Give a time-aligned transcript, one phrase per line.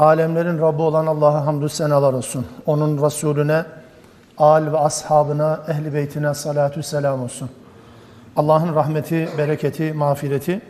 [0.00, 2.46] Alemlerin Rabbi olan Allah'a hamdü senalar olsun.
[2.66, 3.64] Onun Resulüne,
[4.38, 7.50] al ve ashabına, ehli beytine salatü selam olsun.
[8.36, 10.60] Allah'ın rahmeti, bereketi, mağfireti,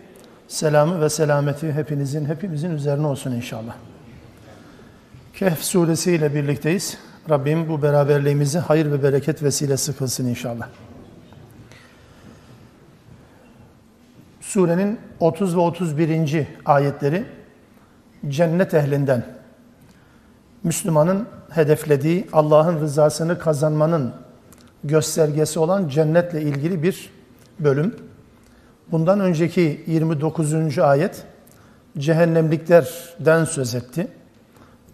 [0.48, 3.74] selamı ve selameti hepinizin, hepimizin üzerine olsun inşallah.
[5.34, 6.98] Kehf suresi ile birlikteyiz.
[7.30, 10.68] Rabbim bu beraberliğimizi hayır ve bereket vesilesi kılsın inşallah.
[14.40, 16.46] Surenin 30 ve 31.
[16.64, 17.39] ayetleri
[18.28, 19.24] cennet ehlinden
[20.64, 24.12] Müslümanın hedeflediği Allah'ın rızasını kazanmanın
[24.84, 27.10] göstergesi olan cennetle ilgili bir
[27.60, 27.96] bölüm.
[28.90, 30.78] Bundan önceki 29.
[30.78, 31.24] ayet
[31.98, 34.08] cehennemliklerden söz etti.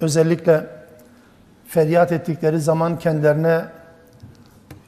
[0.00, 0.66] Özellikle
[1.68, 3.64] feryat ettikleri zaman kendilerine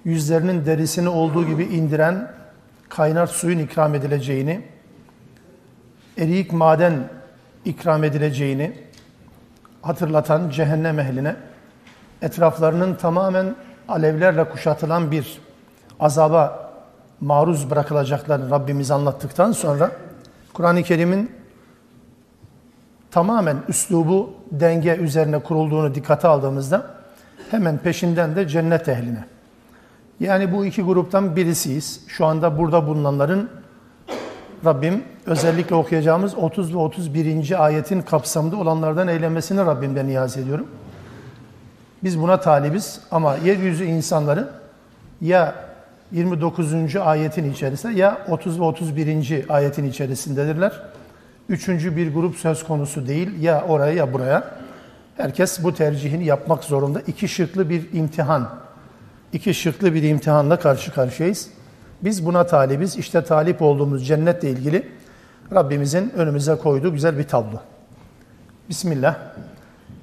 [0.05, 2.31] yüzlerinin derisini olduğu gibi indiren
[2.89, 4.65] kaynar suyun ikram edileceğini,
[6.19, 7.18] eriyik maden
[7.65, 8.73] ikram edileceğini
[9.83, 11.37] hatırlatan cehennem ehline
[12.23, 13.55] etraflarının tamamen
[13.89, 15.41] alevlerle kuşatılan bir
[16.01, 16.73] azaba
[17.21, 19.91] maruz bırakılacaklarını Rabbimiz anlattıktan sonra
[20.53, 21.31] Kur'an-ı Kerim'in
[23.11, 26.87] tamamen üslubu denge üzerine kurulduğunu dikkate aldığımızda
[27.51, 29.25] hemen peşinden de cennet ehline.
[30.21, 32.01] Yani bu iki gruptan birisiyiz.
[32.09, 33.51] Şu anda burada bulunanların
[34.65, 37.65] Rabbim özellikle okuyacağımız 30 ve 31.
[37.65, 40.67] ayetin kapsamında olanlardan eylemesini Rabbimden niyaz ediyorum.
[42.05, 44.49] Biz buna talibiz ama yeryüzü insanları
[45.21, 45.55] ya
[46.13, 46.97] 29.
[46.97, 49.45] ayetin içerisinde ya 30 ve 31.
[49.49, 50.73] ayetin içerisindedirler.
[51.49, 54.45] Üçüncü bir grup söz konusu değil ya oraya ya buraya.
[55.17, 57.01] Herkes bu tercihini yapmak zorunda.
[57.01, 58.49] İki şıklı bir imtihan.
[59.33, 61.51] İki şıklı bir imtihanla karşı karşıyayız.
[62.03, 62.97] Biz buna talibiz.
[62.97, 64.89] İşte talip olduğumuz cennetle ilgili
[65.55, 67.61] Rabbimizin önümüze koyduğu güzel bir tablo.
[68.69, 69.17] Bismillah.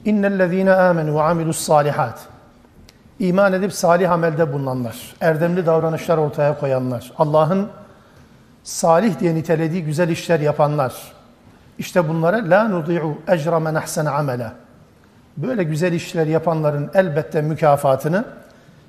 [0.05, 2.27] İnnellezîne âmenû ve amilus salihat.
[3.19, 7.67] İman edip salih amelde bulunanlar, erdemli davranışlar ortaya koyanlar, Allah'ın
[8.63, 10.93] salih diye nitelediği güzel işler yapanlar.
[11.77, 14.53] İşte bunlara la nudi'u ecra men ahsene amela.
[15.37, 18.25] Böyle güzel işler yapanların elbette mükafatını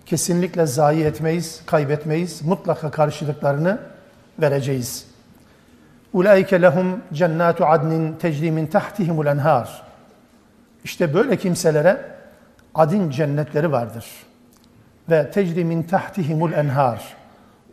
[0.06, 2.42] kesinlikle zayi etmeyiz, kaybetmeyiz.
[2.42, 3.78] Mutlaka karşılıklarını
[4.40, 5.06] vereceğiz.
[6.12, 9.82] Ulaike lehum cennatu adnin tecri min tahtihimul enhar.
[10.84, 12.00] İşte böyle kimselere
[12.74, 14.04] adin cennetleri vardır.
[15.10, 17.16] Ve tecri min tahtihimul enhar.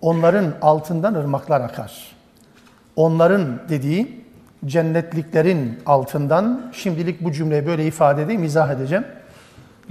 [0.01, 2.11] Onların altından ırmaklar akar.
[2.95, 4.25] Onların dediği
[4.65, 9.05] cennetliklerin altından, şimdilik bu cümleyi böyle ifade edeyim, izah edeceğim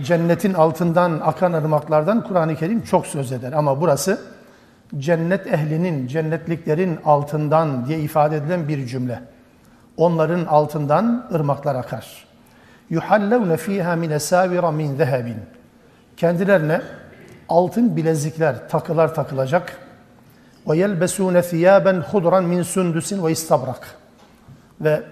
[0.02, 3.52] cennetin altından akan ırmaklardan Kur'an-ı Kerim çok söz eder.
[3.52, 4.22] Ama burası
[4.98, 9.22] cennet ehlinin, cennetliklerin altından diye ifade edilen bir cümle.
[9.98, 12.28] Onların altından ırmaklar akar.
[12.92, 15.34] يُحَلَّوْنَ ف۪يهَا مِنَ سَاوِرَ مِنْ ذَهَبٍ
[16.18, 16.82] Kendilerine
[17.50, 19.78] altın bilezikler, takılar takılacak.
[20.68, 23.82] وَيَلْبَسُونَ ثِيَابًا خُضْرًا مِنْ سُنْدُسٍ وَاِسْتَبْرَقٍ
[24.82, 25.04] Ve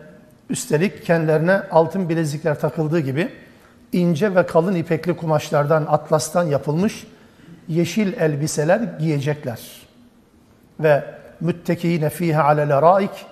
[0.50, 3.31] üstelik kendilerine altın bilezikler takıldığı gibi
[3.93, 7.06] ince ve kalın ipekli kumaşlardan, atlastan yapılmış
[7.69, 9.61] yeşil elbiseler giyecekler.
[10.81, 11.05] Ve
[11.41, 13.27] müttekine fiha alel araik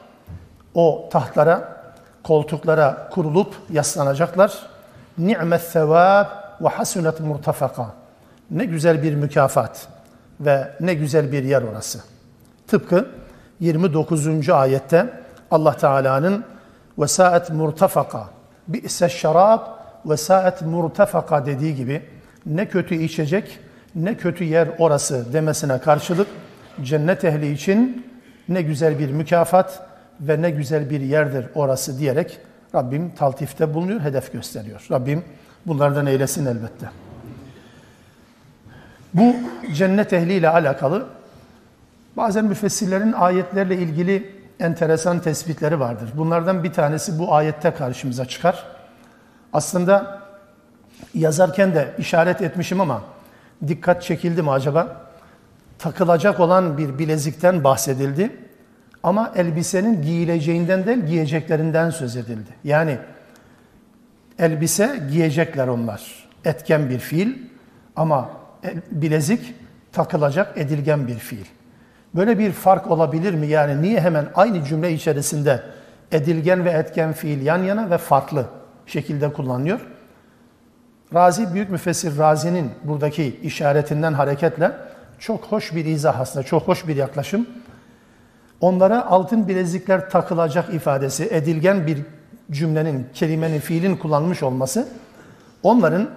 [0.75, 1.83] o tahtlara,
[2.23, 4.59] koltuklara kurulup yaslanacaklar.
[5.19, 6.27] Ni'met sevab
[6.61, 7.87] ve hasunet murtafaka.
[8.51, 9.89] Ne güzel bir mükafat
[10.41, 12.01] ve ne güzel bir yer orası.
[12.67, 13.09] Tıpkı
[13.61, 14.49] 29.
[14.49, 15.11] ayette
[15.51, 16.45] Allah Teala'nın
[16.99, 18.29] vesaet murtafaka
[18.69, 22.03] bi'se şarab ve saat murtefaka dediği gibi
[22.47, 23.59] ne kötü içecek
[23.95, 26.29] ne kötü yer orası demesine karşılık
[26.83, 28.07] cennet ehli için
[28.49, 29.83] ne güzel bir mükafat
[30.21, 32.39] ve ne güzel bir yerdir orası diyerek
[32.75, 34.87] Rabbim taltifte bulunuyor, hedef gösteriyor.
[34.91, 35.25] Rabbim
[35.67, 36.91] bunlardan eylesin elbette.
[39.15, 39.35] Bu
[39.75, 41.07] cennet ehliyle alakalı
[42.17, 46.11] bazen müfessirlerin ayetlerle ilgili enteresan tespitleri vardır.
[46.15, 48.65] Bunlardan bir tanesi bu ayette karşımıza çıkar.
[49.53, 50.21] Aslında
[51.15, 53.03] yazarken de işaret etmişim ama
[53.67, 54.97] dikkat çekildi mi acaba?
[55.79, 58.37] Takılacak olan bir bilezikten bahsedildi.
[59.03, 62.51] Ama elbisenin giyileceğinden değil, giyeceklerinden söz edildi.
[62.65, 62.99] Yani
[64.39, 66.29] elbise giyecekler onlar.
[66.45, 67.39] Etken bir fiil
[67.97, 68.31] ama
[68.91, 69.55] bilezik
[69.93, 71.45] takılacak edilgen bir fiil.
[72.15, 73.47] Böyle bir fark olabilir mi?
[73.47, 75.63] Yani niye hemen aynı cümle içerisinde
[76.13, 78.47] edilgen ve etken fiil yan yana ve farklı
[78.91, 79.81] şekilde kullanılıyor?
[81.15, 84.73] Razi, Büyük Müfessir Razi'nin buradaki işaretinden hareketle
[85.19, 87.47] çok hoş bir izah aslında, çok hoş bir yaklaşım.
[88.61, 91.99] Onlara altın bilezikler takılacak ifadesi, edilgen bir
[92.51, 94.89] cümlenin, kelimenin, fiilin kullanılmış olması
[95.63, 96.09] onların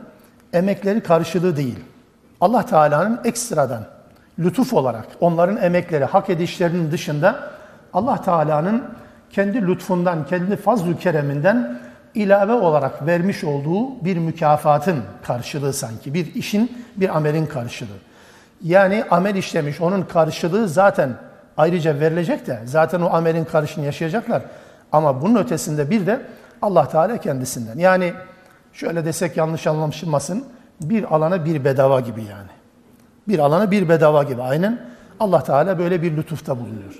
[0.54, 1.80] emekleri karşılığı değil.
[2.42, 3.86] Allah Teala'nın ekstradan,
[4.40, 7.52] lütuf olarak onların emekleri, hak edişlerinin dışında
[7.94, 8.84] Allah Teala'nın
[9.30, 11.80] kendi lütfundan, kendi fazl-ı kereminden
[12.16, 16.14] ilave olarak vermiş olduğu bir mükafatın karşılığı sanki.
[16.14, 18.00] Bir işin, bir amelin karşılığı.
[18.64, 21.10] Yani amel işlemiş, onun karşılığı zaten
[21.58, 24.42] ayrıca verilecek de zaten o amelin karşılığını yaşayacaklar.
[24.92, 26.22] Ama bunun ötesinde bir de
[26.62, 27.78] Allah Teala kendisinden.
[27.78, 28.14] Yani
[28.74, 30.46] şöyle desek yanlış anlaşılmasın.
[30.82, 32.50] Bir alana bir bedava gibi yani.
[33.28, 34.42] Bir alana bir bedava gibi.
[34.42, 34.80] Aynen
[35.20, 37.00] Allah Teala böyle bir lütufta bulunuyor.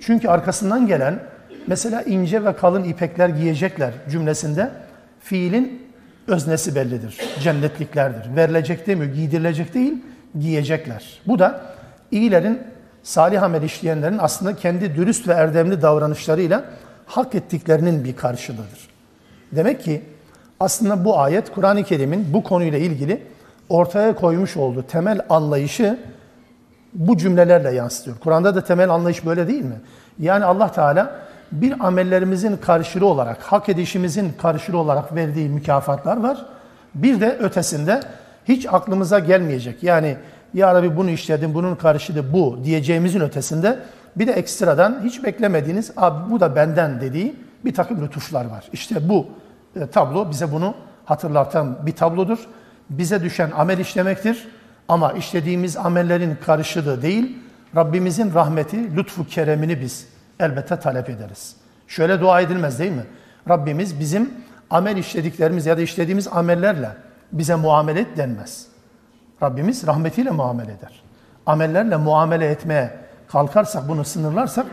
[0.00, 1.20] Çünkü arkasından gelen
[1.66, 4.70] mesela ince ve kalın ipekler giyecekler cümlesinde
[5.20, 5.86] fiilin
[6.28, 7.18] öznesi bellidir.
[7.42, 8.36] Cennetliklerdir.
[8.36, 9.94] Verilecek demiyor, giydirilecek değil,
[10.38, 11.20] giyecekler.
[11.26, 11.60] Bu da
[12.10, 12.62] iyilerin,
[13.02, 16.64] salih amel işleyenlerin aslında kendi dürüst ve erdemli davranışlarıyla
[17.06, 18.88] hak ettiklerinin bir karşılığıdır.
[19.52, 20.02] Demek ki
[20.60, 23.22] aslında bu ayet Kur'an-ı Kerim'in bu konuyla ilgili
[23.68, 25.98] ortaya koymuş olduğu temel anlayışı
[26.94, 28.16] bu cümlelerle yansıtıyor.
[28.18, 29.80] Kur'an'da da temel anlayış böyle değil mi?
[30.18, 36.46] Yani Allah Teala bir amellerimizin karşılığı olarak, hak edişimizin karşılığı olarak verdiği mükafatlar var.
[36.94, 38.00] Bir de ötesinde
[38.48, 39.82] hiç aklımıza gelmeyecek.
[39.82, 40.16] Yani
[40.54, 43.78] ya Rabbi bunu işledim, bunun karşılığı bu diyeceğimizin ötesinde
[44.16, 47.34] bir de ekstradan hiç beklemediğiniz, abi bu da benden dediği
[47.64, 48.64] bir takım lütuflar var.
[48.72, 49.26] İşte bu
[49.80, 52.38] e, tablo bize bunu hatırlatan bir tablodur.
[52.90, 54.48] Bize düşen amel işlemektir.
[54.88, 57.38] Ama işlediğimiz amellerin karşılığı değil,
[57.76, 60.08] Rabbimizin rahmeti, lütfu, keremini biz
[60.40, 61.56] elbette talep ederiz.
[61.86, 63.04] Şöyle dua edilmez değil mi?
[63.48, 64.34] Rabbimiz bizim
[64.70, 66.90] amel işlediklerimiz ya da işlediğimiz amellerle
[67.32, 68.66] bize muamele et denmez.
[69.42, 71.02] Rabbimiz rahmetiyle muamele eder.
[71.46, 72.90] Amellerle muamele etmeye
[73.28, 74.66] kalkarsak, bunu sınırlarsak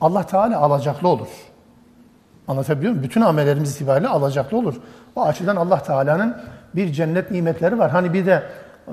[0.00, 1.28] Allah Teala alacaklı olur.
[2.48, 3.04] Anlatabiliyor muyum?
[3.04, 4.74] Bütün amellerimiz itibariyle alacaklı olur.
[5.16, 6.36] O açıdan Allah Teala'nın
[6.74, 7.90] bir cennet nimetleri var.
[7.90, 8.42] Hani bir de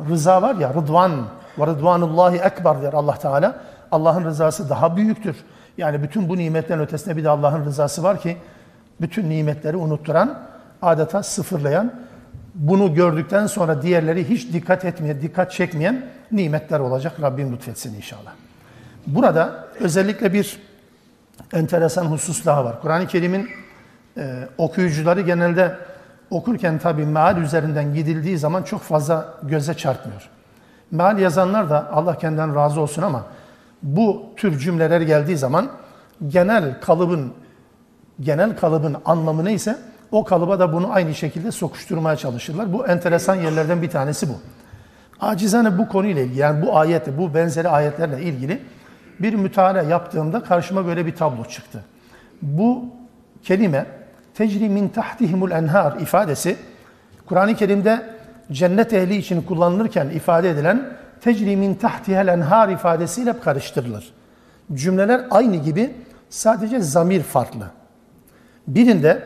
[0.10, 1.12] rıza var ya, rıdvan
[1.60, 3.56] ve rıdvanullahi ekber der Allah Teala.
[3.92, 5.36] Allah'ın rızası daha büyüktür.
[5.78, 8.38] Yani bütün bu nimetlerin ötesinde bir de Allah'ın rızası var ki
[9.02, 10.40] bütün nimetleri unutturan,
[10.82, 11.94] adeta sıfırlayan,
[12.56, 17.14] bunu gördükten sonra diğerleri hiç dikkat etmeyen, dikkat çekmeyen nimetler olacak.
[17.22, 18.32] Rabbim lütfetsin inşallah.
[19.08, 20.60] Burada özellikle bir
[21.54, 22.82] enteresan husus daha var.
[22.82, 23.50] Kur'an-ı Kerim'in
[24.18, 25.78] e, okuyucuları genelde
[26.30, 30.30] okurken tabii meal üzerinden gidildiği zaman çok fazla göze çarpmıyor.
[30.92, 33.26] Meal yazanlar da Allah kendinden razı olsun ama
[33.84, 35.70] bu tür cümleler geldiği zaman
[36.28, 37.34] genel kalıbın
[38.20, 39.78] genel kalıbın anlamı neyse
[40.12, 42.74] o kalıba da bunu aynı şekilde sokuşturmaya çalışırlar.
[42.74, 44.34] Bu enteresan yerlerden bir tanesi bu.
[45.20, 48.62] Acizane bu konuyla ilgili yani bu ayette bu benzeri ayetlerle ilgili
[49.20, 51.84] bir mütalaa yaptığımda karşıma böyle bir tablo çıktı.
[52.42, 52.86] Bu
[53.44, 53.86] kelime
[54.34, 56.58] tecri min tahtihimul enhar ifadesi
[57.26, 58.02] Kur'an-ı Kerim'de
[58.52, 60.90] cennet ehli için kullanılırken ifade edilen
[61.24, 64.14] tecri min tahtihel enhar ifadesiyle karıştırılır.
[64.74, 65.96] Cümleler aynı gibi
[66.30, 67.66] sadece zamir farklı.
[68.68, 69.24] Birinde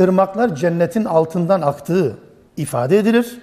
[0.00, 2.18] ırmaklar cennetin altından aktığı
[2.56, 3.38] ifade edilir.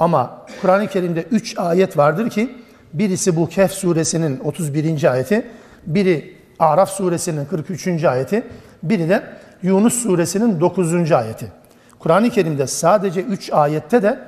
[0.00, 2.56] Ama Kur'an-ı Kerim'de üç ayet vardır ki
[2.92, 5.12] birisi bu Kehf suresinin 31.
[5.12, 5.46] ayeti,
[5.86, 8.04] biri Araf suresinin 43.
[8.04, 8.42] ayeti,
[8.82, 9.22] biri de
[9.62, 11.12] Yunus suresinin 9.
[11.12, 11.52] ayeti.
[11.98, 14.18] Kur'an-ı Kerim'de sadece 3 ayette de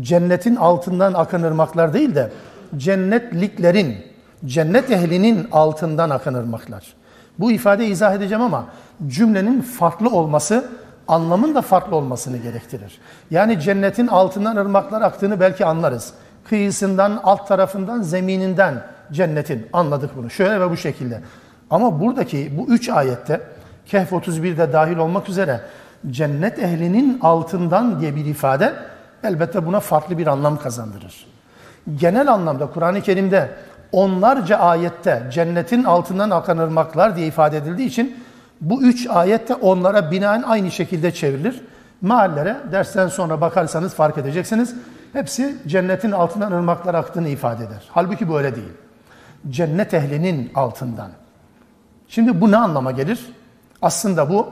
[0.00, 2.30] cennetin altından akan ırmaklar değil de
[2.76, 3.96] cennetliklerin,
[4.44, 6.94] cennet ehlinin altından akan ırmaklar.
[7.38, 8.66] Bu ifade izah edeceğim ama
[9.06, 10.70] cümlenin farklı olması
[11.08, 12.98] anlamın da farklı olmasını gerektirir.
[13.30, 16.12] Yani cennetin altından ırmaklar aktığını belki anlarız.
[16.44, 18.82] Kıyısından, alt tarafından, zemininden
[19.12, 20.30] cennetin anladık bunu.
[20.30, 21.20] Şöyle ve bu şekilde.
[21.70, 23.40] Ama buradaki bu üç ayette
[23.86, 25.60] Kehf 31'de dahil olmak üzere
[26.10, 28.74] cennet ehlinin altından diye bir ifade
[29.24, 31.37] elbette buna farklı bir anlam kazandırır.
[31.96, 33.50] Genel anlamda Kur'an-ı Kerim'de
[33.92, 38.16] onlarca ayette cennetin altından akan ırmaklar diye ifade edildiği için
[38.60, 41.60] bu üç ayette onlara binaen aynı şekilde çevrilir.
[42.00, 44.74] Mahallere dersten sonra bakarsanız fark edeceksiniz.
[45.12, 47.88] Hepsi cennetin altından ırmaklar aktığını ifade eder.
[47.88, 48.72] Halbuki böyle değil.
[49.50, 51.10] Cennet ehlinin altından.
[52.08, 53.26] Şimdi bu ne anlama gelir?
[53.82, 54.48] Aslında bu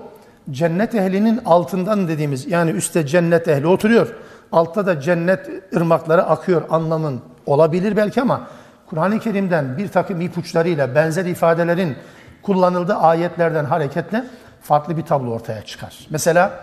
[0.50, 4.08] cennet ehlinin altından dediğimiz yani üstte cennet ehli oturuyor.
[4.52, 8.40] Altta da cennet ırmakları akıyor anlamın olabilir belki ama
[8.86, 11.96] Kur'an-ı Kerim'den bir takım ipuçlarıyla benzer ifadelerin
[12.42, 14.24] kullanıldığı ayetlerden hareketle
[14.62, 16.06] farklı bir tablo ortaya çıkar.
[16.10, 16.60] Mesela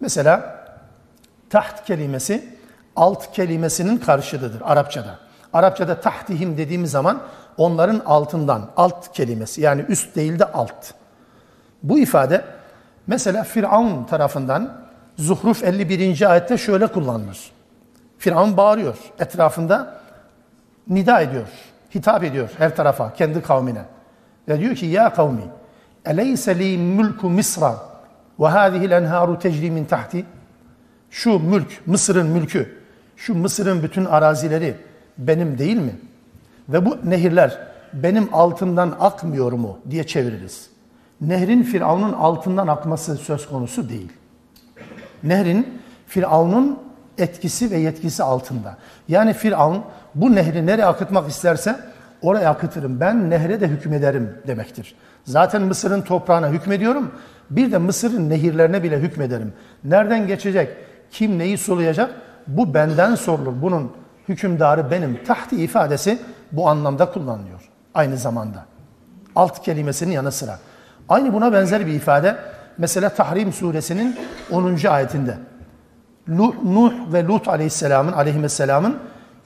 [0.00, 0.64] mesela
[1.50, 2.58] taht kelimesi
[2.96, 5.18] alt kelimesinin karşılığıdır Arapçada.
[5.52, 7.20] Arapçada tahtihim dediğimiz zaman
[7.56, 10.92] onların altından alt kelimesi yani üst değil de alt.
[11.82, 12.44] Bu ifade
[13.06, 14.87] mesela Firavun tarafından
[15.18, 16.30] Zuhruf 51.
[16.30, 17.50] ayette şöyle kullanılır.
[18.18, 20.00] Firavun bağırıyor etrafında
[20.88, 21.46] nida ediyor,
[21.94, 23.82] hitap ediyor her tarafa, kendi kavmine.
[24.48, 25.42] Ve diyor ki ya kavmi
[26.04, 27.74] eleyse li mülku Misra
[28.40, 30.24] ve hâzihil enhâru tecri min tahti
[31.10, 32.78] şu mülk, Mısır'ın mülkü,
[33.16, 34.74] şu Mısır'ın bütün arazileri
[35.18, 35.98] benim değil mi?
[36.68, 37.58] Ve bu nehirler
[37.92, 40.70] benim altından akmıyor mu diye çeviririz.
[41.20, 44.12] Nehrin Firavun'un altından akması söz konusu değil.
[45.22, 46.78] Nehrin Firavun'un
[47.18, 48.76] etkisi ve yetkisi altında.
[49.08, 49.82] Yani Firavun
[50.14, 51.76] bu nehri nereye akıtmak isterse
[52.22, 53.00] oraya akıtırım.
[53.00, 54.94] Ben nehre de hükmederim demektir.
[55.24, 57.12] Zaten Mısır'ın toprağına hükmediyorum.
[57.50, 59.52] Bir de Mısır'ın nehirlerine bile hükmederim.
[59.84, 60.68] Nereden geçecek?
[61.10, 62.10] Kim neyi sulayacak?
[62.46, 63.62] Bu benden sorulur.
[63.62, 63.92] Bunun
[64.28, 65.24] hükümdarı benim.
[65.24, 66.18] Tahti ifadesi
[66.52, 67.68] bu anlamda kullanılıyor.
[67.94, 68.64] Aynı zamanda.
[69.36, 70.58] Alt kelimesinin yanı sıra.
[71.08, 72.36] Aynı buna benzer bir ifade.
[72.78, 74.16] Mesela Tahrim suresinin
[74.50, 74.86] 10.
[74.88, 75.38] ayetinde.
[76.28, 78.98] Nuh ve Lut aleyhisselamın, aleyhisselamın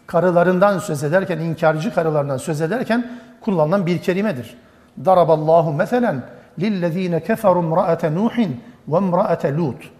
[0.06, 3.10] karılarından söz ederken, inkarcı karılarından söz ederken
[3.40, 4.56] kullanılan bir kelimedir.
[5.04, 6.22] Daraballahu meselen
[6.58, 9.90] lillezine keferu imra'ate Nuhin ve imra'ate Lut.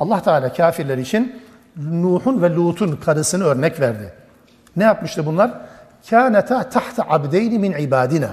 [0.00, 1.42] Allah Teala kafirler için
[1.76, 4.12] Nuh'un ve Lut'un karısını örnek verdi.
[4.76, 5.50] Ne yapmıştı bunlar?
[6.10, 8.28] Kâneta tahta abdeyni min ibadina.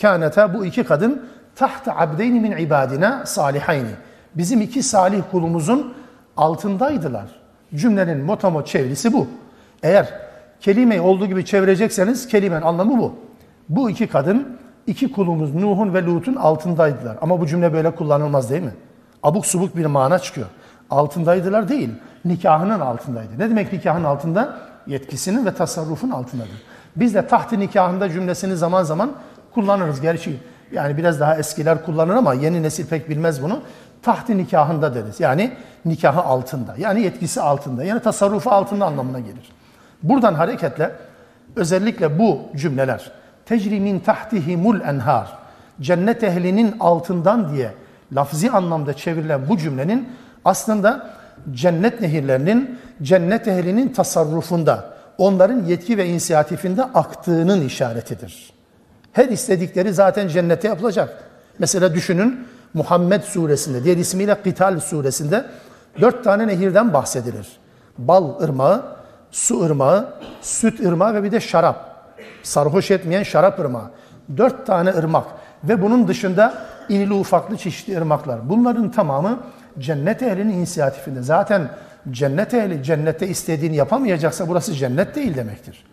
[0.00, 3.90] Kâneta bu iki kadın tahta abdeyni min ibadina salihayni.
[4.34, 5.94] Bizim iki salih kulumuzun
[6.36, 7.26] altındaydılar.
[7.74, 9.26] Cümlenin motamot çevirisi bu.
[9.82, 10.08] Eğer
[10.60, 13.14] kelimeyi olduğu gibi çevirecekseniz kelimenin anlamı bu.
[13.68, 17.16] Bu iki kadın iki kulumuz Nuh'un ve Lut'un altındaydılar.
[17.20, 18.74] Ama bu cümle böyle kullanılmaz değil mi?
[19.22, 20.46] Abuk subuk bir mana çıkıyor.
[20.90, 21.90] Altındaydılar değil,
[22.24, 23.38] nikahının altındaydı.
[23.38, 24.56] Ne demek nikahın altında?
[24.86, 26.62] Yetkisinin ve tasarrufun altındadır.
[26.96, 29.12] Biz de tahtı nikahında cümlesini zaman zaman
[29.54, 30.00] kullanırız.
[30.00, 30.40] Gerçi
[30.72, 33.60] yani biraz daha eskiler kullanır ama yeni nesil pek bilmez bunu.
[34.02, 35.20] Tahtı nikahında deriz.
[35.20, 35.52] Yani
[35.84, 36.74] nikahı altında.
[36.78, 37.84] Yani yetkisi altında.
[37.84, 39.52] Yani tasarrufu altında anlamına gelir.
[40.02, 40.92] Buradan hareketle
[41.56, 43.12] özellikle bu cümleler
[43.46, 45.38] tecri min tahtihimul enhar
[45.80, 47.72] cennet ehlinin altından diye
[48.12, 50.08] lafzi anlamda çevrilen bu cümlenin
[50.44, 51.10] aslında
[51.52, 58.55] cennet nehirlerinin cennet ehlinin tasarrufunda, onların yetki ve inisiyatifinde aktığının işaretidir.
[59.16, 61.24] Her istedikleri zaten cennete yapılacak.
[61.58, 65.44] Mesela düşünün Muhammed suresinde, diğer ismiyle Kital suresinde
[66.00, 67.48] dört tane nehirden bahsedilir.
[67.98, 68.82] Bal ırmağı,
[69.30, 72.06] su ırmağı, süt ırmağı ve bir de şarap.
[72.42, 73.90] Sarhoş etmeyen şarap ırmağı.
[74.36, 75.26] Dört tane ırmak
[75.64, 76.54] ve bunun dışında
[76.88, 78.48] inili ufaklı çeşitli ırmaklar.
[78.48, 79.38] Bunların tamamı
[79.78, 81.22] cennet ehlinin inisiyatifinde.
[81.22, 81.70] Zaten
[82.10, 85.84] cennet ehli cennette istediğini yapamayacaksa burası cennet değil demektir.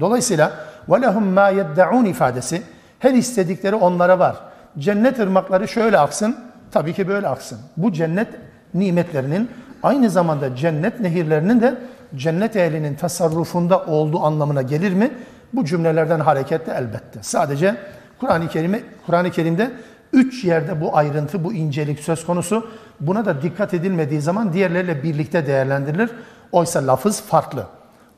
[0.00, 0.52] Dolayısıyla
[0.88, 2.62] وَلَهُمْ مَا يَدَّعُونَ ifadesi
[2.98, 4.36] her istedikleri onlara var.
[4.78, 6.36] Cennet ırmakları şöyle aksın,
[6.70, 7.58] tabii ki böyle aksın.
[7.76, 8.28] Bu cennet
[8.74, 9.50] nimetlerinin
[9.82, 11.74] aynı zamanda cennet nehirlerinin de
[12.16, 15.10] cennet ehlinin tasarrufunda olduğu anlamına gelir mi?
[15.52, 17.18] Bu cümlelerden hareketle elbette.
[17.22, 17.76] Sadece
[18.20, 19.70] Kur'an-ı Kerim'e Kur'an-ı Kerim'de
[20.12, 22.70] üç yerde bu ayrıntı, bu incelik söz konusu.
[23.00, 26.10] Buna da dikkat edilmediği zaman diğerleriyle birlikte değerlendirilir.
[26.52, 27.66] Oysa lafız farklı.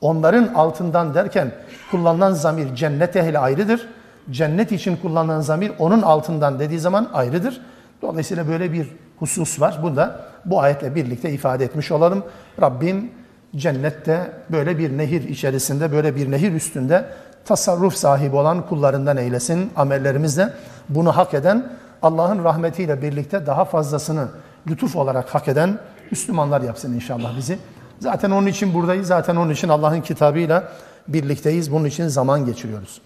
[0.02, 1.52] Onların altından derken
[1.92, 3.88] kullanılan zamir cennet ehli ayrıdır.
[4.32, 7.62] Cennet için kullanılan zamir onun altından dediği zaman ayrıdır.
[8.02, 8.88] Dolayısıyla böyle bir
[9.20, 9.80] husus var.
[9.84, 12.24] Bunu da bu ayetle birlikte ifade etmiş olalım.
[12.62, 13.12] Rabbim
[13.56, 17.06] cennette böyle bir nehir içerisinde, böyle bir nehir üstünde
[17.46, 19.72] tasarruf sahibi olan kullarından eylesin.
[19.75, 20.50] Amellerimizle
[20.90, 21.66] bunu hak eden,
[22.02, 24.28] Allah'ın rahmetiyle birlikte daha fazlasını
[24.70, 25.80] lütuf olarak hak eden
[26.12, 27.60] Müslümanlar yapsın inşallah bizi.
[28.00, 29.08] Zaten onun için buradayız.
[29.08, 30.72] Zaten onun için Allah'ın kitabıyla
[31.08, 31.72] birlikteyiz.
[31.72, 33.02] Bunun için zaman geçiriyoruz.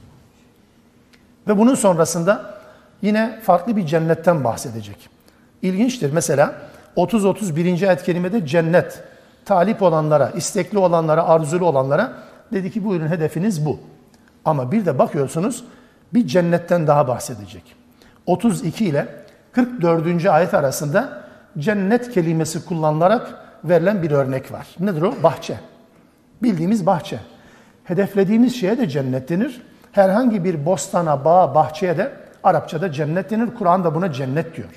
[1.48, 2.54] Ve bunun sonrasında
[3.02, 5.10] yine farklı bir cennetten bahsedecek.
[5.62, 6.12] İlginçtir.
[6.14, 6.56] Mesela
[6.98, 7.88] 30-31.
[7.88, 9.04] ayet kelimede cennet,
[9.46, 12.14] talip olanlara, istekli olanlara, arzulu olanlara
[12.54, 13.80] dedi ki buyurun hedefiniz bu.
[14.46, 15.64] Ama bir de bakıyorsunuz
[16.14, 17.76] bir cennetten daha bahsedecek.
[18.26, 19.08] 32 ile
[19.52, 20.26] 44.
[20.26, 21.24] ayet arasında
[21.58, 24.68] cennet kelimesi kullanılarak verilen bir örnek var.
[24.80, 25.14] Nedir o?
[25.24, 25.60] Bahçe.
[26.44, 27.20] Bildiğimiz bahçe.
[27.84, 29.62] Hedeflediğimiz şeye de cennet denir.
[29.92, 32.12] Herhangi bir bostana, bağa, bahçeye de
[32.44, 33.50] Arapçada cennet denir.
[33.58, 34.70] Kur'an da buna cennet diyor.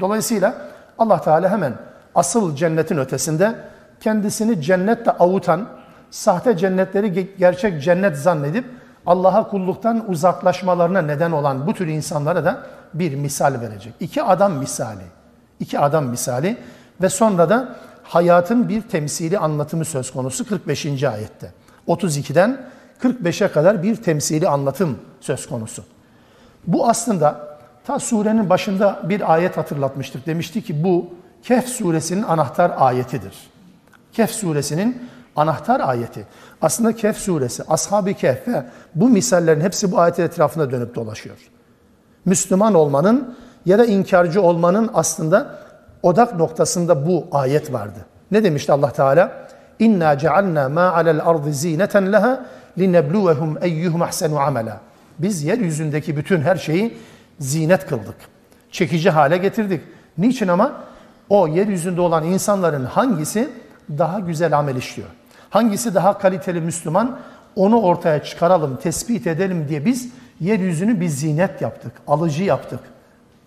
[0.00, 0.54] Dolayısıyla
[0.98, 1.72] Allah Teala hemen
[2.14, 3.54] asıl cennetin ötesinde
[4.00, 5.68] kendisini cennetle avutan,
[6.10, 8.64] sahte cennetleri gerçek cennet zannedip
[9.06, 12.58] Allah'a kulluktan uzaklaşmalarına neden olan bu tür insanlara da
[12.94, 13.94] bir misal verecek.
[14.00, 15.02] İki adam misali.
[15.60, 16.56] İki adam misali
[17.02, 17.68] ve sonra da
[18.08, 20.86] hayatın bir temsili anlatımı söz konusu 45.
[20.86, 21.52] ayette.
[21.88, 22.60] 32'den
[23.02, 25.84] 45'e kadar bir temsili anlatım söz konusu.
[26.66, 30.26] Bu aslında ta surenin başında bir ayet hatırlatmıştık.
[30.26, 31.06] Demişti ki bu
[31.42, 33.34] Kehf suresinin anahtar ayetidir.
[34.12, 36.26] Kehf suresinin anahtar ayeti.
[36.62, 38.62] Aslında Kehf suresi, Ashab-ı Kehf ve
[38.94, 41.36] bu misallerin hepsi bu ayetin etrafında dönüp dolaşıyor.
[42.24, 43.36] Müslüman olmanın
[43.66, 45.58] ya da inkarcı olmanın aslında
[46.02, 47.98] odak noktasında bu ayet vardı.
[48.30, 49.32] Ne demişti Allah Teala?
[49.78, 52.46] İnna cealna ma alel ardı zineten leha
[52.78, 54.80] linebluwehum eyyuhum ahsenu amela.
[55.18, 56.98] Biz yeryüzündeki bütün her şeyi
[57.38, 58.16] zinet kıldık.
[58.70, 59.80] Çekici hale getirdik.
[60.18, 60.72] Niçin ama?
[61.28, 63.48] O yeryüzünde olan insanların hangisi
[63.98, 65.08] daha güzel amel işliyor?
[65.50, 67.18] Hangisi daha kaliteli Müslüman?
[67.56, 70.08] Onu ortaya çıkaralım, tespit edelim diye biz
[70.40, 72.80] yeryüzünü bir zinet yaptık, alıcı yaptık.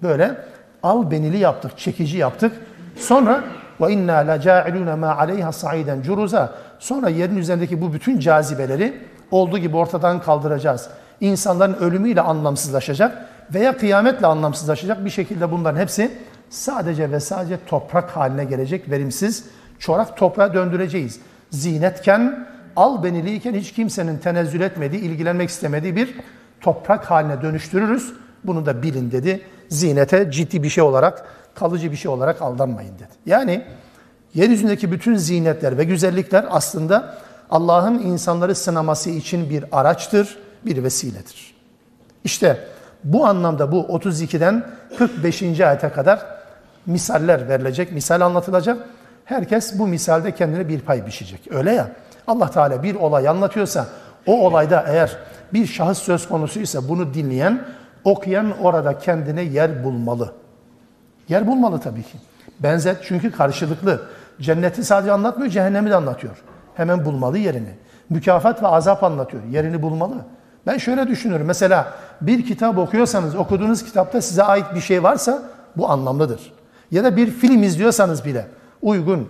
[0.03, 0.38] Böyle
[0.83, 2.51] al benili yaptık, çekici yaptık.
[2.98, 3.43] Sonra
[3.81, 6.53] ve inna la ca'iluna ma aleyha sa'iden curuza.
[6.79, 10.89] Sonra yerin üzerindeki bu bütün cazibeleri olduğu gibi ortadan kaldıracağız.
[11.21, 16.12] İnsanların ölümüyle anlamsızlaşacak veya kıyametle anlamsızlaşacak bir şekilde bunların hepsi
[16.50, 19.45] sadece ve sadece toprak haline gelecek verimsiz
[19.79, 21.19] çorak toprağa döndüreceğiz.
[21.50, 26.15] Zinetken, al beniliyken hiç kimsenin tenezzül etmediği, ilgilenmek istemediği bir
[26.62, 28.13] toprak haline dönüştürürüz.
[28.43, 29.41] Bunu da bilin dedi.
[29.69, 33.13] Zinete ciddi bir şey olarak, kalıcı bir şey olarak aldanmayın dedi.
[33.25, 33.63] Yani
[34.33, 37.17] yeryüzündeki bütün zinetler ve güzellikler aslında
[37.49, 41.55] Allah'ın insanları sınaması için bir araçtır, bir vesiledir.
[42.23, 42.67] İşte
[43.03, 44.65] bu anlamda bu 32'den
[44.97, 45.59] 45.
[45.59, 46.25] ayete kadar
[46.85, 48.77] misaller verilecek, misal anlatılacak.
[49.25, 51.51] Herkes bu misalde kendine bir pay biçecek.
[51.51, 51.91] Öyle ya.
[52.27, 53.88] Allah Teala bir olay anlatıyorsa
[54.25, 55.17] o olayda eğer
[55.53, 57.65] bir şahıs söz konusuysa bunu dinleyen,
[58.03, 60.33] okuyan orada kendine yer bulmalı.
[61.29, 62.17] Yer bulmalı tabii ki.
[62.59, 64.01] Benzet çünkü karşılıklı.
[64.41, 66.43] Cenneti sadece anlatmıyor, cehennemi de anlatıyor.
[66.75, 67.69] Hemen bulmalı yerini.
[68.09, 69.43] Mükafat ve azap anlatıyor.
[69.43, 70.15] Yerini bulmalı.
[70.67, 71.47] Ben şöyle düşünüyorum.
[71.47, 75.43] Mesela bir kitap okuyorsanız, okuduğunuz kitapta size ait bir şey varsa
[75.77, 76.53] bu anlamlıdır.
[76.91, 78.47] Ya da bir film izliyorsanız bile
[78.81, 79.29] uygun,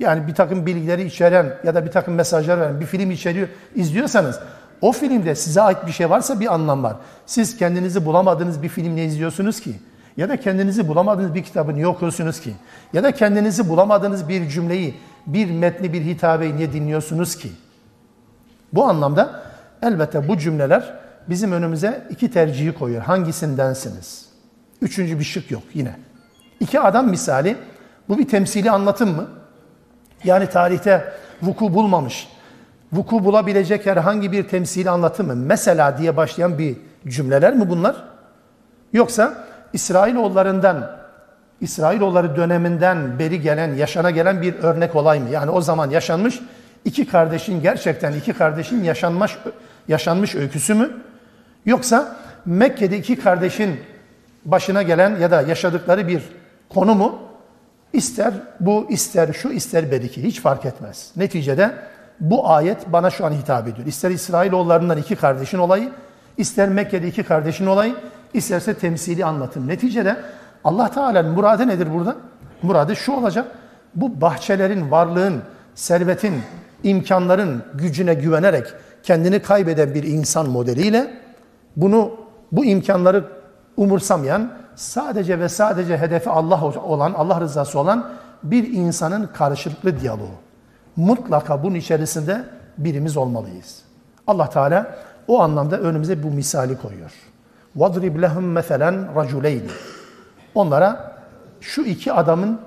[0.00, 4.40] yani bir takım bilgileri içeren ya da bir takım mesajlar veren bir film içeriyor, izliyorsanız
[4.80, 6.96] o filmde size ait bir şey varsa bir anlam var.
[7.26, 9.74] Siz kendinizi bulamadığınız bir film ne izliyorsunuz ki?
[10.16, 12.54] Ya da kendinizi bulamadığınız bir kitabı niye okuyorsunuz ki?
[12.92, 14.94] Ya da kendinizi bulamadığınız bir cümleyi,
[15.26, 17.52] bir metni, bir hitabeyi niye dinliyorsunuz ki?
[18.72, 19.42] Bu anlamda
[19.82, 20.94] elbette bu cümleler
[21.28, 23.02] bizim önümüze iki tercihi koyuyor.
[23.02, 24.26] Hangisindensiniz?
[24.82, 25.96] Üçüncü bir şık yok yine.
[26.60, 27.56] İki adam misali.
[28.08, 29.26] Bu bir temsili anlatım mı?
[30.24, 31.12] Yani tarihte
[31.42, 32.28] vuku bulmamış,
[32.92, 35.36] vuku bulabilecek herhangi bir temsili anlatım mı?
[35.36, 36.76] Mesela diye başlayan bir
[37.08, 37.96] cümleler mi bunlar?
[38.92, 40.96] Yoksa İsrailoğullarından,
[41.60, 45.28] İsrailoğulları döneminden beri gelen, yaşana gelen bir örnek olay mı?
[45.30, 46.40] Yani o zaman yaşanmış
[46.84, 49.38] iki kardeşin gerçekten iki kardeşin yaşanmış
[49.88, 50.90] yaşanmış öyküsü mü?
[51.66, 53.80] Yoksa Mekke'de iki kardeşin
[54.44, 56.22] başına gelen ya da yaşadıkları bir
[56.68, 57.18] konu mu?
[57.92, 61.12] İster bu, ister şu, ister beriki hiç fark etmez.
[61.16, 61.74] Neticede
[62.20, 63.86] bu ayet bana şu an hitap ediyor.
[63.86, 65.90] İster İsrailoğullarından iki kardeşin olayı,
[66.36, 67.94] ister Mekke'de iki kardeşin olayı,
[68.34, 69.68] isterse temsili anlatım.
[69.68, 70.16] Neticede
[70.64, 72.16] Allah Teala'nın muradı nedir burada?
[72.62, 73.46] Muradı şu olacak.
[73.94, 75.42] Bu bahçelerin, varlığın,
[75.74, 76.42] servetin,
[76.82, 78.66] imkanların gücüne güvenerek
[79.02, 81.14] kendini kaybeden bir insan modeliyle
[81.76, 82.10] bunu
[82.52, 83.24] bu imkanları
[83.76, 88.08] umursamayan sadece ve sadece hedefi Allah olan, Allah rızası olan
[88.42, 90.49] bir insanın karşılıklı diyaloğu
[90.95, 92.43] Mutlaka bunun içerisinde
[92.77, 93.81] birimiz olmalıyız.
[94.27, 97.11] Allah Teala o anlamda önümüze bu misali koyuyor.
[97.77, 99.61] وَضْرِبْ لَهُمْ مَثَلًا رَجُلَيْنِ
[100.55, 101.17] Onlara
[101.61, 102.61] şu iki adamın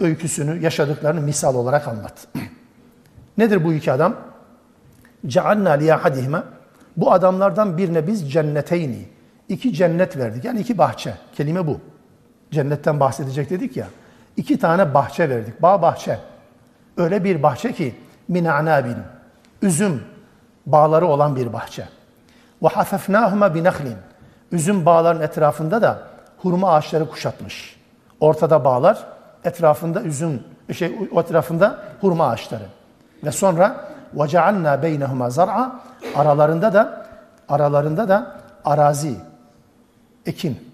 [0.00, 2.26] öyküsünü, yaşadıklarını misal olarak anlat.
[3.38, 4.16] Nedir bu iki adam?
[5.26, 6.42] جَعَلْنَا لِيَحَدِهِمَا
[6.96, 9.08] Bu adamlardan birine biz cenneteyni,
[9.48, 10.44] iki cennet verdik.
[10.44, 11.14] Yani iki bahçe.
[11.34, 11.80] Kelime bu.
[12.50, 13.86] Cennetten bahsedecek dedik ya.
[14.36, 15.62] İki tane bahçe verdik.
[15.62, 16.18] Bağ bahçe.
[16.97, 17.95] Öyle bir bahçe ki
[18.27, 18.45] min.
[19.61, 20.03] Üzüm
[20.65, 21.87] bağları olan bir bahçe.
[22.63, 23.95] Ve hafefnahuma bi nahlin.
[24.51, 25.99] Üzüm bağların etrafında da
[26.37, 27.79] hurma ağaçları kuşatmış.
[28.19, 29.07] Ortada bağlar,
[29.43, 32.63] etrafında üzüm şey etrafında hurma ağaçları.
[33.23, 33.85] Ve sonra
[34.27, 35.81] cealna beynehuma zar'a
[36.15, 37.05] aralarında da
[37.49, 39.15] aralarında da arazi
[40.25, 40.73] ekin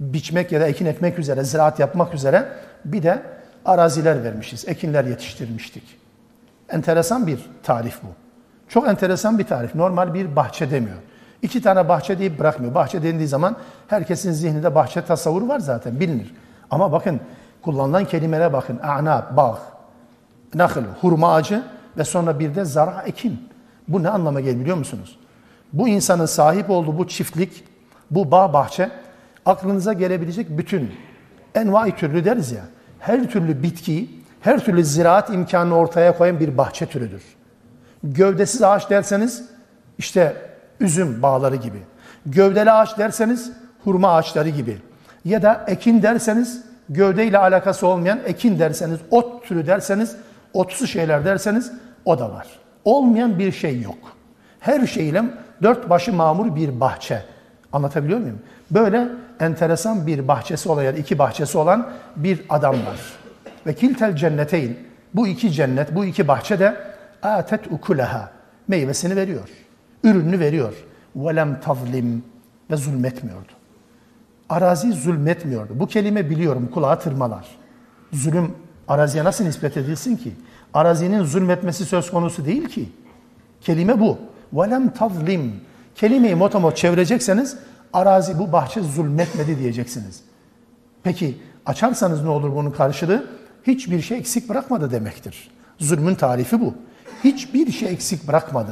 [0.00, 2.48] biçmek ya da ekin ekmek üzere, ziraat yapmak üzere
[2.84, 3.22] bir de
[3.70, 5.82] araziler vermişiz, ekinler yetiştirmiştik.
[6.68, 8.06] Enteresan bir tarif bu.
[8.68, 9.74] Çok enteresan bir tarif.
[9.74, 10.96] Normal bir bahçe demiyor.
[11.42, 12.74] İki tane bahçe deyip bırakmıyor.
[12.74, 13.56] Bahçe dendiği zaman
[13.88, 16.34] herkesin zihninde bahçe tasavvuru var zaten bilinir.
[16.70, 17.20] Ama bakın
[17.62, 18.78] kullanılan kelimelere bakın.
[18.78, 19.58] A'na, bağ,
[20.54, 21.62] nahl, hurma ağacı
[21.96, 23.48] ve sonra bir de zara, ekin.
[23.88, 25.18] Bu ne anlama geliyor biliyor musunuz?
[25.72, 27.64] Bu insanın sahip olduğu bu çiftlik,
[28.10, 28.90] bu bağ bahçe
[29.46, 30.92] aklınıza gelebilecek bütün
[31.54, 32.62] envai türlü deriz ya.
[33.00, 34.10] Her türlü bitkiyi,
[34.40, 37.22] her türlü ziraat imkanını ortaya koyan bir bahçe türüdür.
[38.02, 39.44] Gövdesiz ağaç derseniz
[39.98, 40.36] işte
[40.80, 41.78] üzüm bağları gibi.
[42.26, 43.52] Gövdeli ağaç derseniz
[43.84, 44.78] hurma ağaçları gibi.
[45.24, 50.16] Ya da ekin derseniz gövdeyle alakası olmayan ekin derseniz, ot türü derseniz,
[50.52, 51.72] otsu şeyler derseniz
[52.04, 52.46] o da var.
[52.84, 53.98] Olmayan bir şey yok.
[54.60, 55.24] Her şeyle
[55.62, 57.22] dört başı mamur bir bahçe.
[57.72, 58.38] Anlatabiliyor muyum?
[58.70, 59.08] Böyle
[59.40, 63.00] enteresan bir bahçesi olan ya iki bahçesi olan bir adam var.
[63.66, 64.76] Ve kiltel cenneteyn.
[65.14, 66.76] Bu iki cennet, bu iki bahçe de
[67.22, 68.30] atet ukulaha.
[68.68, 69.48] Meyvesini veriyor.
[70.04, 70.72] Ürününü veriyor.
[71.16, 72.24] Velem tazlim
[72.70, 73.52] ve zulmetmiyordu.
[74.48, 75.72] Arazi zulmetmiyordu.
[75.80, 77.46] Bu kelime biliyorum kulağa tırmalar.
[78.12, 78.54] Zulüm
[78.88, 80.32] araziye nasıl nispet edilsin ki?
[80.74, 82.88] Arazinin zulmetmesi söz konusu değil ki.
[83.60, 84.18] Kelime bu.
[84.52, 85.52] Velem tazlim.
[85.94, 87.56] Kelimeyi motomot çevirecekseniz
[87.92, 90.22] arazi bu bahçe zulmetmedi diyeceksiniz.
[91.02, 93.26] Peki açarsanız ne olur bunun karşılığı?
[93.66, 95.50] Hiçbir şey eksik bırakmadı demektir.
[95.78, 96.74] Zulmün tarifi bu.
[97.24, 98.70] Hiçbir şey eksik bırakmadı.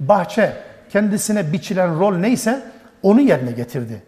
[0.00, 0.56] Bahçe
[0.90, 2.62] kendisine biçilen rol neyse
[3.02, 4.02] onu yerine getirdi.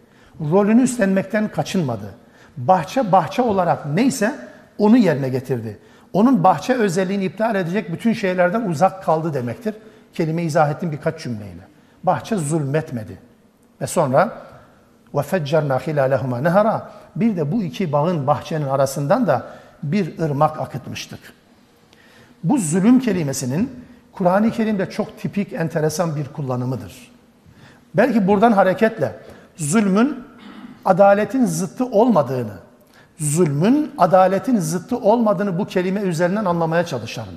[0.51, 2.13] Rolünü üstlenmekten kaçınmadı.
[2.57, 4.35] Bahçe bahçe olarak neyse
[4.77, 5.79] onu yerine getirdi.
[6.13, 9.75] Onun bahçe özelliğini iptal edecek bütün şeylerden uzak kaldı demektir.
[10.13, 11.67] Kelime izah ettim birkaç cümleyle.
[12.03, 13.26] Bahçe zulmetmedi.
[13.80, 14.42] Ve sonra
[15.14, 19.46] وَفَجَّرْنَا خِلَالَهُمَا nehara Bir de bu iki bağın bahçenin arasından da
[19.82, 21.20] bir ırmak akıtmıştık.
[22.44, 27.12] Bu zulüm kelimesinin Kur'an-ı Kerim'de çok tipik, enteresan bir kullanımıdır.
[27.94, 29.16] Belki buradan hareketle
[29.56, 30.24] zulmün
[30.84, 32.54] adaletin zıttı olmadığını,
[33.18, 37.34] zulmün adaletin zıttı olmadığını bu kelime üzerinden anlamaya çalışalım.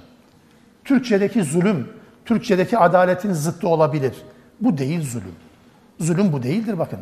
[0.83, 1.89] Türkçedeki zulüm,
[2.25, 4.13] Türkçedeki adaletin zıttı olabilir.
[4.61, 5.35] Bu değil zulüm.
[6.00, 6.98] Zulüm bu değildir bakın.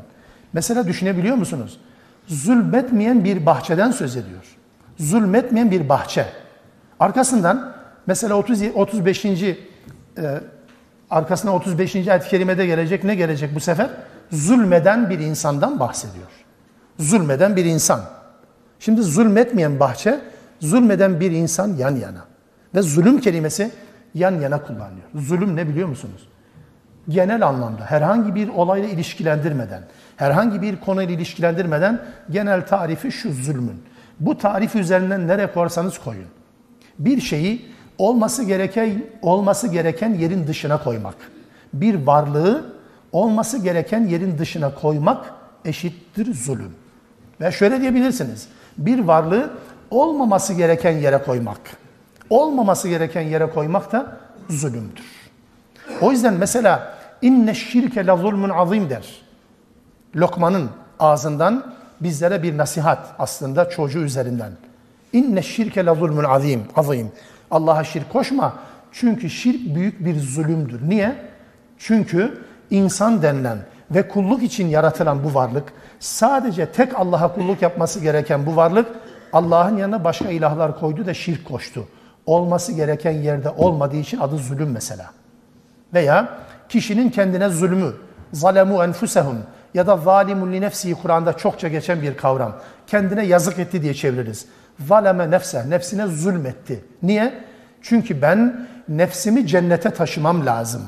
[0.53, 1.81] Mesela düşünebiliyor musunuz?
[2.27, 4.45] Zulmetmeyen bir bahçeden söz ediyor.
[4.99, 6.27] Zulmetmeyen bir bahçe.
[7.01, 7.75] Arkasından
[8.07, 9.25] mesela 30, 35.
[9.25, 9.57] E,
[11.11, 11.97] arkasına 35.
[11.97, 13.91] ayet-i kerimede gelecek ne gelecek bu sefer?
[14.33, 16.29] Zulmeden bir insandan bahsediyor.
[16.99, 18.01] Zulmeden bir insan.
[18.81, 20.21] Şimdi zulmetmeyen bahçe,
[20.61, 22.25] zulmeden bir insan yan yana.
[22.75, 23.71] Ve zulüm kelimesi
[24.15, 25.07] yan yana kullanılıyor.
[25.15, 26.28] Zulüm ne biliyor musunuz?
[27.09, 29.83] Genel anlamda herhangi bir olayla ilişkilendirmeden,
[30.17, 33.83] herhangi bir konuyla ilişkilendirmeden genel tarifi şu zulmün.
[34.21, 36.27] Bu tarif üzerinden nereye koyarsanız koyun.
[36.99, 37.67] Bir şeyi
[37.99, 41.15] olması gereken olması gereken yerin dışına koymak.
[41.73, 42.73] Bir varlığı
[43.13, 46.75] olması gereken yerin dışına koymak eşittir zulüm.
[47.41, 48.49] Ve şöyle diyebilirsiniz.
[48.79, 49.51] Bir varlığı
[49.91, 51.61] olmaması gereken yere koymak.
[52.31, 54.17] Olmaması gereken yere koymak da
[54.49, 55.05] zulümdür.
[56.01, 59.23] O yüzden mesela inne şirke la zulmun azim der.
[60.17, 64.53] Lokman'ın ağzından bizlere bir nasihat aslında çocuğu üzerinden.
[65.13, 66.63] İnne şirke la zulmun azim.
[66.77, 67.13] azim.
[67.51, 68.55] Allah'a şirk koşma.
[68.93, 70.89] Çünkü şirk büyük bir zulümdür.
[70.89, 71.17] Niye?
[71.79, 73.59] Çünkü insan denilen
[73.91, 78.87] ve kulluk için yaratılan bu varlık, sadece tek Allah'a kulluk yapması gereken bu varlık,
[79.33, 81.89] Allah'ın yanına başka ilahlar koydu da şirk koştu.
[82.27, 85.11] Olması gereken yerde olmadığı için adı zulüm mesela.
[85.95, 87.93] Veya kişinin kendine zulmü,
[88.33, 89.39] zalemu enfusehum
[89.75, 92.57] ya da zalimun li nefsihi Kur'an'da çokça geçen bir kavram.
[92.87, 94.47] Kendine yazık etti diye çeviririz.
[94.89, 96.85] Zaleme nefse, nefsine zulmetti.
[97.03, 97.35] Niye?
[97.83, 100.83] Çünkü ben nefsimi cennete taşımam lazım.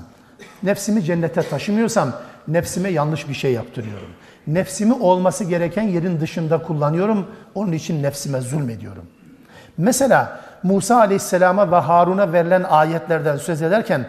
[0.63, 2.13] Nefsimi cennete taşımıyorsam
[2.49, 4.09] nefsime yanlış bir şey yaptırıyorum.
[4.47, 7.27] Nefsimi olması gereken yerin dışında kullanıyorum.
[7.55, 9.07] Onun için nefsime zulmediyorum.
[9.79, 14.07] Mesela Musa Aleyhisselam'a ve Harun'a verilen ayetlerden söz ederken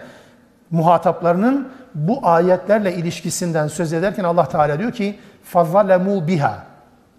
[0.70, 5.18] muhataplarının bu ayetlerle ilişkisinden söz ederken Allah Teala diyor ki
[5.52, 6.64] فَظَّلَمُوا biha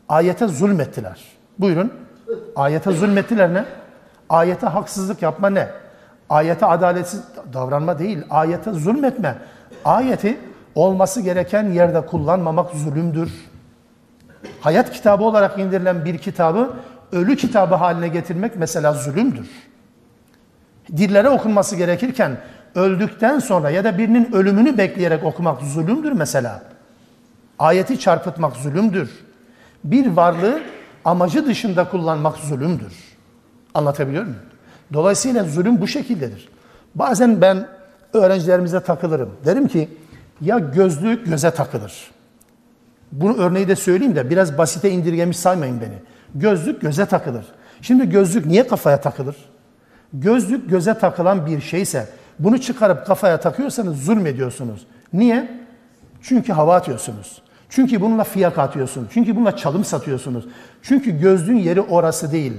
[0.09, 1.21] Ayete zulmettiler.
[1.59, 1.93] Buyurun.
[2.55, 3.65] Ayete zulmettiler ne?
[4.29, 5.67] Ayete haksızlık yapma ne?
[6.29, 7.21] Ayete adaletsiz
[7.53, 8.23] davranma değil.
[8.29, 9.35] Ayete zulmetme.
[9.85, 10.37] Ayeti
[10.75, 13.31] olması gereken yerde kullanmamak zulümdür.
[14.61, 16.73] Hayat kitabı olarak indirilen bir kitabı
[17.11, 19.49] ölü kitabı haline getirmek mesela zulümdür.
[20.97, 22.37] Dillere okunması gerekirken
[22.74, 26.62] öldükten sonra ya da birinin ölümünü bekleyerek okumak zulümdür mesela.
[27.58, 29.10] Ayeti çarpıtmak zulümdür.
[29.84, 30.60] Bir varlığı
[31.04, 32.92] amacı dışında kullanmak zulümdür.
[33.74, 34.38] Anlatabiliyor muyum?
[34.92, 36.48] Dolayısıyla zulüm bu şekildedir.
[36.94, 37.66] Bazen ben
[38.12, 39.30] öğrencilerimize takılırım.
[39.44, 39.88] Derim ki
[40.40, 42.10] ya gözlük göze takılır.
[43.12, 45.94] Bunu örneği de söyleyeyim de biraz basite indirgemiş saymayın beni.
[46.34, 47.44] Gözlük göze takılır.
[47.82, 49.36] Şimdi gözlük niye kafaya takılır?
[50.12, 52.08] Gözlük göze takılan bir şeyse
[52.39, 54.87] bunu çıkarıp kafaya takıyorsanız zulmediyorsunuz.
[55.13, 55.67] Niye?
[56.21, 57.41] Çünkü hava atıyorsunuz.
[57.69, 59.07] Çünkü bununla fiyaka atıyorsunuz.
[59.13, 60.45] Çünkü bununla çalım satıyorsunuz.
[60.81, 62.53] Çünkü gözlüğün yeri orası değil.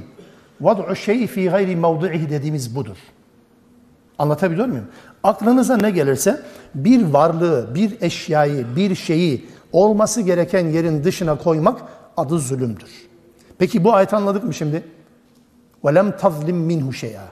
[0.60, 2.96] Vad'u şey'i fi gayri mevdu'ihi dediğimiz budur.
[4.18, 4.86] Anlatabiliyor muyum?
[5.22, 6.40] Aklınıza ne gelirse
[6.74, 11.82] bir varlığı, bir eşyayı, bir şeyi olması gereken yerin dışına koymak
[12.16, 13.08] adı zulümdür.
[13.58, 14.82] Peki bu ayet anladık mı şimdi?
[15.84, 17.26] وَلَمْ تَظْلِمْ مِنْهُ شَيْئًا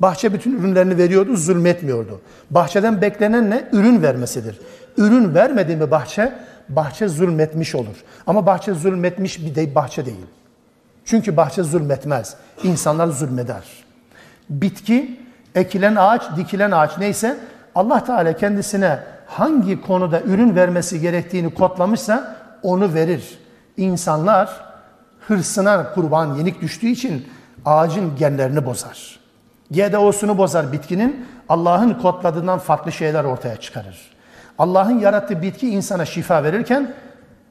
[0.00, 2.20] Bahçe bütün ürünlerini veriyordu, zulmetmiyordu.
[2.50, 3.68] Bahçeden beklenen ne?
[3.72, 4.60] Ürün vermesidir.
[4.96, 6.32] Ürün vermedi mi bahçe,
[6.68, 8.04] bahçe zulmetmiş olur.
[8.26, 10.26] Ama bahçe zulmetmiş bir de bahçe değil.
[11.04, 12.34] Çünkü bahçe zulmetmez.
[12.62, 13.64] İnsanlar zulmeder.
[14.50, 15.20] Bitki,
[15.54, 17.36] ekilen ağaç, dikilen ağaç neyse
[17.74, 23.38] Allah Teala kendisine hangi konuda ürün vermesi gerektiğini kodlamışsa onu verir.
[23.76, 24.64] İnsanlar
[25.28, 27.26] hırsına kurban yenik düştüğü için
[27.64, 29.25] ağacın genlerini bozar.
[29.71, 31.25] GDO'sunu bozar bitkinin.
[31.49, 34.11] Allah'ın kodladığından farklı şeyler ortaya çıkarır.
[34.57, 36.93] Allah'ın yarattığı bitki insana şifa verirken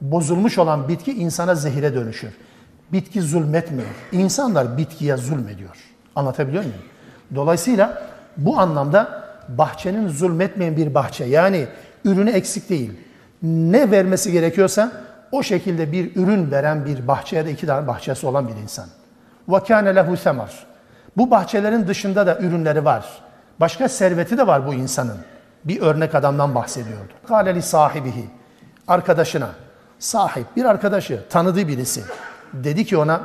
[0.01, 2.33] bozulmuş olan bitki insana zehire dönüşür.
[2.93, 3.89] Bitki zulmetmiyor.
[4.11, 5.75] İnsanlar bitkiye zulmediyor.
[6.15, 6.79] Anlatabiliyor muyum?
[7.35, 8.03] Dolayısıyla
[8.37, 11.67] bu anlamda bahçenin zulmetmeyen bir bahçe yani
[12.05, 12.91] ürünü eksik değil.
[13.43, 14.91] Ne vermesi gerekiyorsa
[15.31, 18.85] o şekilde bir ürün veren bir bahçeye de iki tane bahçesi olan bir insan.
[19.49, 20.49] وَكَانَ لَهُ ثَمَرٍ
[21.16, 23.04] bu bahçelerin dışında da ürünleri var.
[23.60, 25.18] Başka serveti de var bu insanın.
[25.64, 27.12] Bir örnek adamdan bahsediyordu.
[27.28, 28.24] Kaleli sahibihi,
[28.88, 29.48] arkadaşına,
[29.98, 32.02] sahip bir arkadaşı, tanıdığı birisi.
[32.52, 33.20] Dedi ki ona,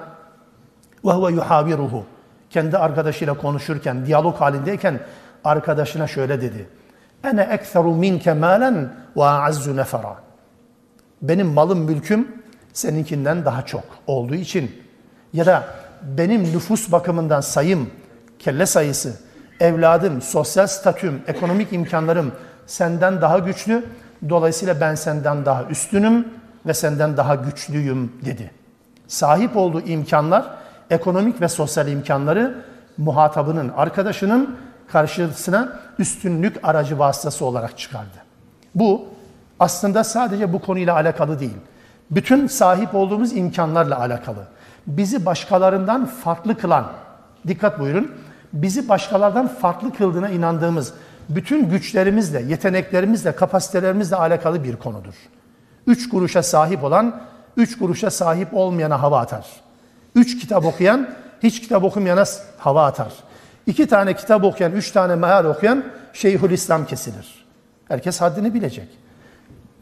[1.05, 2.05] ve huve yuhaviruhu.
[2.49, 4.99] Kendi arkadaşıyla konuşurken, diyalog halindeyken
[5.43, 6.69] arkadaşına şöyle dedi.
[7.23, 10.15] Ene ekseru minke malen ve azzu nefera.
[11.21, 14.81] Benim malım mülküm seninkinden daha çok olduğu için
[15.33, 15.63] ya da
[16.03, 17.89] benim nüfus bakımından sayım,
[18.39, 19.13] kelle sayısı,
[19.59, 22.31] evladım, sosyal statüm, ekonomik imkanlarım
[22.65, 23.85] senden daha güçlü.
[24.29, 26.27] Dolayısıyla ben senden daha üstünüm
[26.65, 28.51] ve senden daha güçlüyüm dedi.
[29.07, 30.45] Sahip olduğu imkanlar,
[30.89, 32.65] ekonomik ve sosyal imkanları
[32.97, 34.57] muhatabının, arkadaşının
[34.91, 38.17] karşısına üstünlük aracı vasıtası olarak çıkardı.
[38.75, 39.07] Bu
[39.59, 41.57] aslında sadece bu konuyla alakalı değil.
[42.11, 44.47] Bütün sahip olduğumuz imkanlarla alakalı.
[44.87, 46.91] Bizi başkalarından farklı kılan,
[47.47, 48.11] dikkat buyurun,
[48.53, 50.93] bizi başkalardan farklı kıldığına inandığımız
[51.29, 55.13] bütün güçlerimizle, yeteneklerimizle, kapasitelerimizle alakalı bir konudur.
[55.87, 57.21] Üç kuruşa sahip olan,
[57.57, 59.45] üç kuruşa sahip olmayana hava atar.
[60.15, 61.09] Üç kitap okuyan,
[61.43, 62.23] hiç kitap okumayana
[62.57, 63.13] hava atar.
[63.67, 67.45] İki tane kitap okuyan, üç tane meal okuyan Şeyhülislam kesilir.
[67.87, 68.87] Herkes haddini bilecek.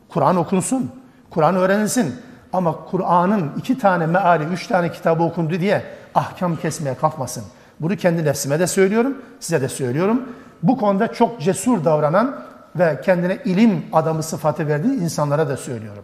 [0.10, 0.92] Kur'an okunsun,
[1.30, 2.16] Kur'an öğrenilsin.
[2.54, 5.84] Ama Kur'an'ın iki tane meali, üç tane kitabı okundu diye
[6.16, 7.44] ahkam kesmeye kalkmasın.
[7.80, 10.24] Bunu kendi nefsime de söylüyorum, size de söylüyorum.
[10.64, 12.42] Bu konuda çok cesur davranan
[12.76, 16.04] ve kendine ilim adamı sıfatı verdiği insanlara da söylüyorum.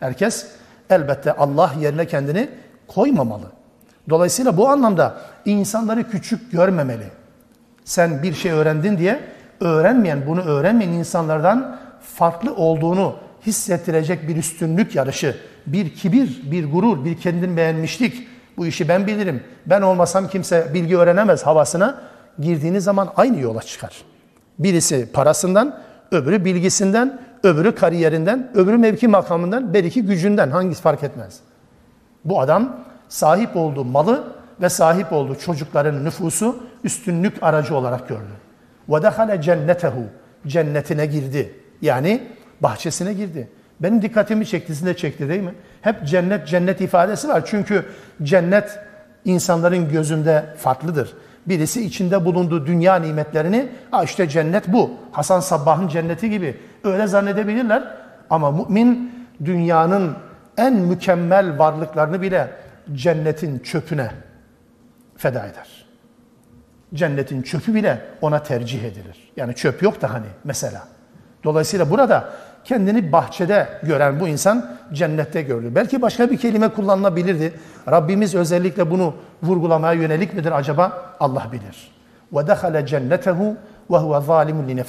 [0.00, 0.46] Herkes
[0.90, 2.48] elbette Allah yerine kendini
[2.88, 3.46] koymamalı.
[4.10, 7.06] Dolayısıyla bu anlamda insanları küçük görmemeli.
[7.84, 9.20] Sen bir şey öğrendin diye
[9.60, 11.78] öğrenmeyen, bunu öğrenmeyen insanlardan
[12.14, 13.14] farklı olduğunu
[13.45, 19.43] hissettirecek bir üstünlük yarışı, bir kibir, bir gurur, bir kendini beğenmişlik, bu işi ben bilirim,
[19.65, 22.01] ben olmasam kimse bilgi öğrenemez havasına
[22.39, 24.01] girdiğiniz zaman aynı yola çıkar.
[24.59, 25.79] Birisi parasından,
[26.11, 31.39] öbürü bilgisinden, öbürü kariyerinden, öbürü mevki makamından, belki gücünden hangisi fark etmez.
[32.25, 32.75] Bu adam
[33.09, 34.23] sahip olduğu malı
[34.61, 38.31] ve sahip olduğu çocukların nüfusu üstünlük aracı olarak gördü.
[38.89, 40.03] وَدَخَلَ cennetehu
[40.47, 41.55] Cennetine girdi.
[41.81, 42.27] Yani
[42.60, 43.48] bahçesine girdi.
[43.80, 45.54] Benim dikkatimi çekti, de çekti değil mi?
[45.82, 47.42] Hep cennet, cennet ifadesi var.
[47.46, 47.86] Çünkü
[48.22, 48.78] cennet
[49.24, 51.12] insanların gözünde farklıdır.
[51.46, 54.90] Birisi içinde bulunduğu dünya nimetlerini, ha işte cennet bu.
[55.12, 57.84] Hasan Sabbah'ın cenneti gibi öyle zannedebilirler.
[58.30, 59.14] Ama mümin
[59.44, 60.16] dünyanın
[60.56, 62.50] en mükemmel varlıklarını bile
[62.92, 64.10] cennetin çöpüne
[65.16, 65.86] feda eder.
[66.94, 69.32] Cennetin çöpü bile ona tercih edilir.
[69.36, 70.82] Yani çöp yok da hani mesela.
[71.44, 72.32] Dolayısıyla burada
[72.66, 75.72] kendini bahçede gören bu insan cennette gördü.
[75.74, 77.52] Belki başka bir kelime kullanılabilirdi.
[77.90, 81.14] Rabbimiz özellikle bunu vurgulamaya yönelik midir acaba?
[81.20, 81.96] Allah bilir.
[82.46, 83.56] Dehale cennetehu
[83.90, 84.84] ve huve zalimun li.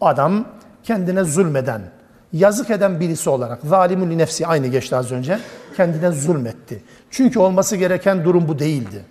[0.00, 0.44] Adam
[0.82, 1.82] kendine zulmeden,
[2.32, 5.38] yazık eden birisi olarak zalimün nefsi aynı geçti az önce
[5.76, 6.82] kendine zulmetti.
[7.10, 9.04] Çünkü olması gereken durum bu değildi.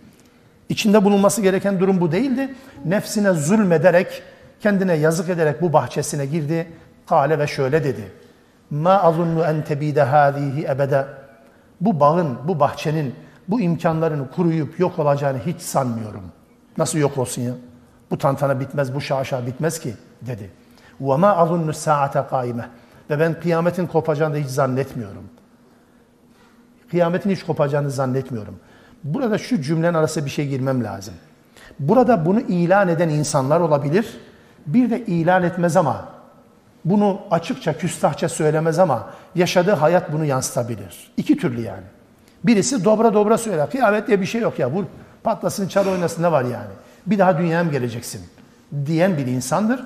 [0.69, 2.56] İçinde bulunması gereken durum bu değildi.
[2.86, 4.23] Nefsine zulmederek,
[4.62, 6.67] kendine yazık ederek bu bahçesine girdi.
[7.10, 8.12] Kale ve şöyle dedi.
[8.70, 11.06] Ma azunnu en tebide hadihi ebede.
[11.82, 13.16] Bu bağın, bu bahçenin,
[13.48, 16.24] bu imkanların kuruyup yok olacağını hiç sanmıyorum.
[16.78, 17.54] Nasıl yok olsun ya?
[18.12, 20.52] Bu tantana bitmez, bu şaşa bitmez ki dedi.
[21.02, 22.70] Ve ma azunnu saate kaime.
[23.10, 25.24] Ve ben kıyametin kopacağını hiç zannetmiyorum.
[26.92, 28.60] Kıyametin hiç kopacağını zannetmiyorum.
[29.04, 31.13] Burada şu cümlenin arasında bir şey girmem lazım.
[31.80, 34.18] Burada bunu ilan eden insanlar olabilir.
[34.66, 36.12] Bir de ilan etmez ama
[36.86, 41.12] bunu açıkça küstahça söylemez ama yaşadığı hayat bunu yansıtabilir.
[41.17, 41.84] İki türlü yani.
[42.43, 43.69] Birisi dobra dobra söyler.
[43.69, 44.72] Kıyamet diye bir şey yok ya.
[44.72, 44.84] Vur
[45.24, 46.74] patlasın çal oynasın ne var yani.
[47.06, 48.22] Bir daha dünyaya mı geleceksin?
[48.86, 49.84] Diyen bir insandır.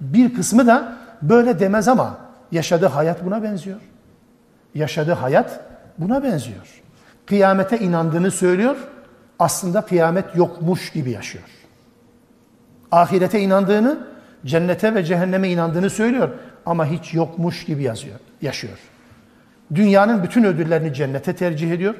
[0.00, 2.18] Bir kısmı da böyle demez ama
[2.52, 3.80] yaşadığı hayat buna benziyor.
[4.74, 5.60] Yaşadığı hayat
[5.98, 6.82] buna benziyor.
[7.26, 8.76] Kıyamete inandığını söylüyor.
[9.38, 11.44] Aslında kıyamet yokmuş gibi yaşıyor.
[12.92, 13.98] Ahirete inandığını,
[14.45, 16.29] cennete ve cehenneme inandığını söylüyor
[16.65, 18.77] ama hiç yokmuş gibi yazıyor, yaşıyor.
[19.75, 21.95] Dünyanın bütün ödüllerini cennete tercih ediyor.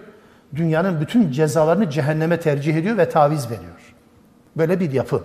[0.55, 3.93] Dünyanın bütün cezalarını cehenneme tercih ediyor ve taviz veriyor.
[4.58, 5.23] Böyle bir yapı.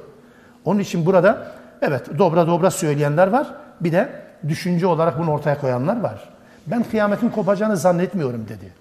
[0.64, 1.52] Onun için burada
[1.82, 3.46] evet dobra dobra söyleyenler var.
[3.80, 4.08] Bir de
[4.48, 6.28] düşünce olarak bunu ortaya koyanlar var.
[6.66, 8.72] Ben kıyametin kopacağını zannetmiyorum dedi.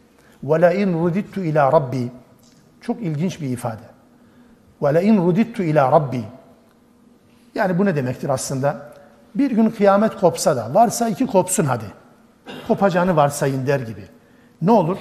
[0.46, 2.12] وَلَاِنْ رُدِدْتُ ila Rabbi
[2.82, 3.90] Çok ilginç bir ifade.
[4.82, 6.24] وَلَاِنْ رُدِدْتُ ila Rabbi
[7.56, 8.76] Yani bu ne demektir aslında?
[9.36, 11.86] Bir gün kıyamet kopsa da, varsa iki kopsun hadi.
[12.68, 14.04] Kopacağını varsayın der gibi.
[14.62, 14.98] Ne olur?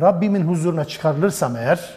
[0.00, 1.90] Rabbimin huzuruna çıkarılırsam eğer,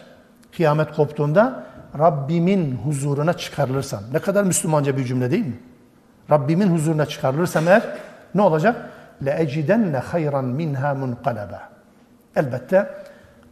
[0.56, 1.64] kıyamet koptuğunda
[1.98, 4.00] Rabbimin huzuruna çıkarılırsam.
[4.12, 5.60] Ne kadar Müslümanca bir cümle değil mi?
[6.30, 7.82] Rabbimin huzuruna çıkarılırsam eğer
[8.34, 8.90] ne olacak?
[9.22, 11.58] لَاَجِدَنَّ خَيْرًا مِنْهَا مُنْقَلَبًا
[12.36, 12.90] Elbette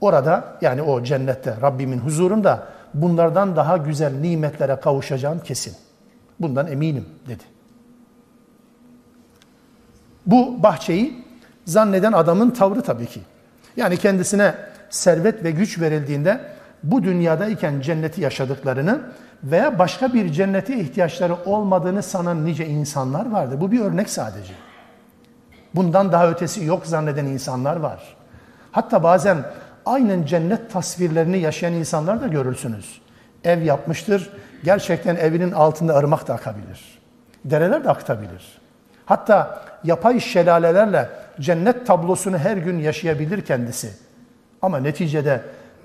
[0.01, 5.77] orada yani o cennette Rabbimin huzurunda bunlardan daha güzel nimetlere kavuşacağım kesin.
[6.40, 7.44] Bundan eminim dedi.
[10.26, 11.24] Bu bahçeyi
[11.66, 13.20] zanneden adamın tavrı tabii ki.
[13.78, 14.56] Yani kendisine
[14.90, 16.42] servet ve güç verildiğinde
[16.84, 19.02] bu dünyadayken cenneti yaşadıklarını
[19.44, 23.62] veya başka bir cennete ihtiyaçları olmadığını sanan nice insanlar vardır.
[23.62, 24.54] Bu bir örnek sadece.
[25.76, 28.16] Bundan daha ötesi yok zanneden insanlar var.
[28.72, 29.46] Hatta bazen
[29.86, 33.02] aynen cennet tasvirlerini yaşayan insanlar da görürsünüz.
[33.44, 34.30] Ev yapmıştır,
[34.64, 37.00] gerçekten evinin altında ırmak da akabilir.
[37.46, 38.62] Dereler de akıtabilir.
[39.06, 43.90] Hatta yapay şelalelerle cennet tablosunu her gün yaşayabilir kendisi.
[44.62, 45.42] Ama neticede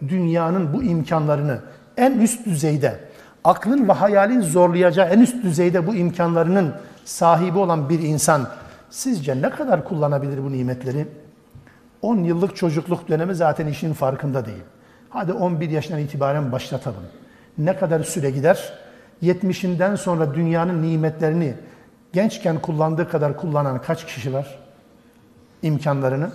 [0.08, 1.58] dünyanın bu imkanlarını
[1.96, 2.98] en üst düzeyde,
[3.44, 8.48] aklın ve hayalin zorlayacağı en üst düzeyde bu imkanlarının sahibi olan bir insan
[8.90, 11.06] sizce ne kadar kullanabilir bu nimetleri?
[12.02, 14.62] 10 yıllık çocukluk dönemi zaten işin farkında değil.
[15.08, 17.02] Hadi 11 yaşından itibaren başlatalım.
[17.58, 18.72] Ne kadar süre gider?
[19.22, 21.54] 70'inden sonra dünyanın nimetlerini
[22.12, 24.58] gençken kullandığı kadar kullanan kaç kişi var?
[25.62, 26.30] İmkanlarını.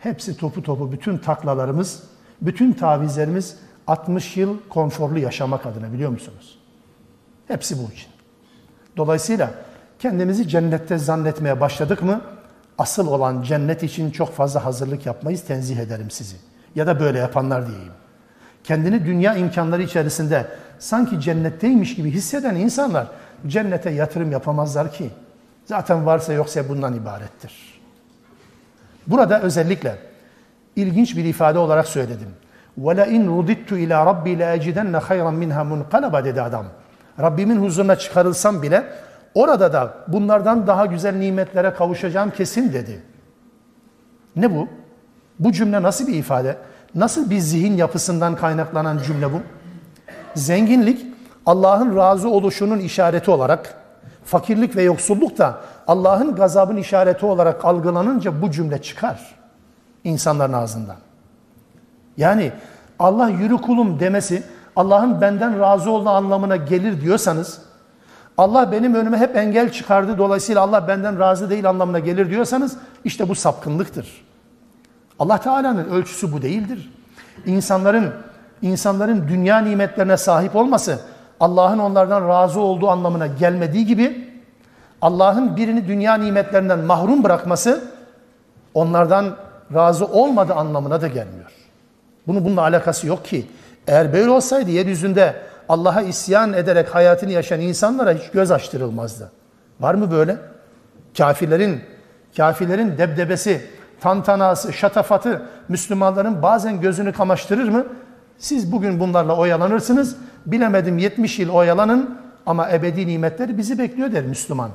[0.00, 2.02] Hepsi topu topu bütün taklalarımız,
[2.42, 6.58] bütün tavizlerimiz 60 yıl konforlu yaşamak adına biliyor musunuz?
[7.48, 8.08] Hepsi bu için.
[8.96, 9.50] Dolayısıyla
[9.98, 12.20] kendimizi cennette zannetmeye başladık mı
[12.78, 16.36] asıl olan cennet için çok fazla hazırlık yapmayız, tenzih ederim sizi.
[16.74, 17.92] Ya da böyle yapanlar diyeyim
[18.67, 20.47] Kendini dünya imkanları içerisinde
[20.79, 23.07] sanki cennetteymiş gibi hisseden insanlar
[23.47, 25.09] cennete yatırım yapamazlar ki.
[25.65, 27.81] Zaten varsa yoksa bundan ibarettir.
[29.07, 29.97] Burada özellikle
[30.75, 32.29] ilginç bir ifade olarak söyledim.
[32.81, 36.65] وَلَاِنْ رُدِدْتُ اِلَى رَبِّي لَاَجِدَنَّ خَيْرًا مِنْهَا مُنْقَلَبًا dedi adam.
[37.19, 38.83] Rabbimin huzuruna çıkarılsam bile
[39.33, 43.03] Orada da bunlardan daha güzel nimetlere kavuşacağım kesin dedi.
[44.35, 44.67] Ne bu?
[45.39, 46.57] Bu cümle nasıl bir ifade?
[46.94, 49.40] Nasıl bir zihin yapısından kaynaklanan cümle bu?
[50.34, 51.06] Zenginlik
[51.46, 53.74] Allah'ın razı oluşunun işareti olarak,
[54.24, 59.34] fakirlik ve yoksulluk da Allah'ın gazabın işareti olarak algılanınca bu cümle çıkar
[60.04, 60.96] insanların ağzından.
[62.16, 62.52] Yani
[62.98, 64.42] Allah yürü kulum demesi
[64.76, 67.58] Allah'ın benden razı olduğu anlamına gelir diyorsanız
[68.38, 70.18] Allah benim önüme hep engel çıkardı.
[70.18, 74.27] Dolayısıyla Allah benden razı değil anlamına gelir diyorsanız işte bu sapkınlıktır.
[75.18, 76.92] Allah Teala'nın ölçüsü bu değildir.
[77.46, 78.12] İnsanların
[78.62, 80.98] insanların dünya nimetlerine sahip olması
[81.40, 84.28] Allah'ın onlardan razı olduğu anlamına gelmediği gibi
[85.02, 87.84] Allah'ın birini dünya nimetlerinden mahrum bırakması
[88.74, 89.36] onlardan
[89.74, 91.52] razı olmadığı anlamına da gelmiyor.
[92.26, 93.46] Bunun bununla alakası yok ki.
[93.86, 95.36] Eğer böyle olsaydı yeryüzünde
[95.68, 99.30] Allah'a isyan ederek hayatını yaşayan insanlara hiç göz açtırılmazdı.
[99.80, 100.36] Var mı böyle?
[101.18, 101.80] Kafirlerin
[102.36, 103.66] Kafirlerin debdebesi,
[104.00, 107.86] tantanası, şatafatı Müslümanların bazen gözünü kamaştırır mı?
[108.38, 110.16] Siz bugün bunlarla oyalanırsınız.
[110.46, 114.70] Bilemedim 70 yıl oyalanın ama ebedi nimetler bizi bekliyor der Müslüman.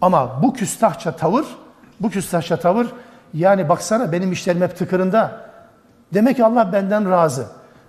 [0.00, 1.44] Ama bu küstahça tavır,
[2.00, 2.86] bu küstahça tavır
[3.34, 5.40] yani baksana benim işlerim hep tıkırında.
[6.14, 7.46] Demek ki Allah benden razı.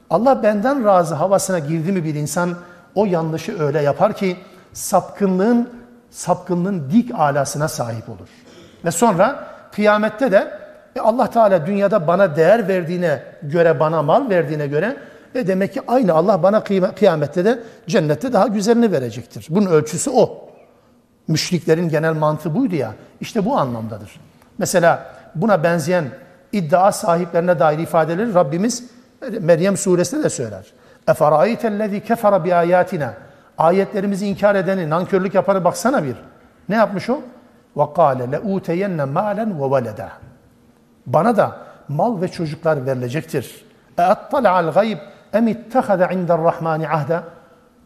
[0.09, 2.55] Allah benden razı havasına girdi mi bir insan
[2.95, 4.37] o yanlışı öyle yapar ki
[4.73, 5.69] sapkınlığın
[6.09, 8.29] sapkınlığın dik alasına sahip olur.
[8.85, 10.64] Ve sonra kıyamette de
[10.96, 14.96] e Allah Teala dünyada bana değer verdiğine göre, bana mal verdiğine göre
[15.34, 16.64] e demek ki aynı Allah bana
[16.94, 19.46] kıyamette de cennette daha güzelini verecektir.
[19.50, 20.48] Bunun ölçüsü o.
[21.28, 22.94] Müşriklerin genel mantığı buydu ya.
[23.20, 24.20] İşte bu anlamdadır.
[24.58, 26.04] Mesela buna benzeyen
[26.52, 28.84] iddia sahiplerine dair ifadeleri Rabbimiz
[29.40, 30.66] Meryem suresinde de söyler.
[31.06, 33.10] اَفَرَأَيْتَ الَّذ۪ي كَفَرَ بِآيَاتِنَا
[33.58, 36.16] Ayetlerimizi inkar edeni, nankörlük yapanı baksana bir.
[36.68, 37.20] Ne yapmış o?
[37.76, 40.08] وَقَالَ لَاُوْتَيَنَّ مَالًا وَوَلَدًا
[41.06, 41.56] Bana da
[41.88, 43.64] mal ve çocuklar verilecektir.
[43.98, 44.98] اَاَطَّلَعَ الْغَيْبِ
[45.34, 47.20] اَمْ اتَّخَذَ عِنْدَ الرَّحْمَانِ عَهْدًا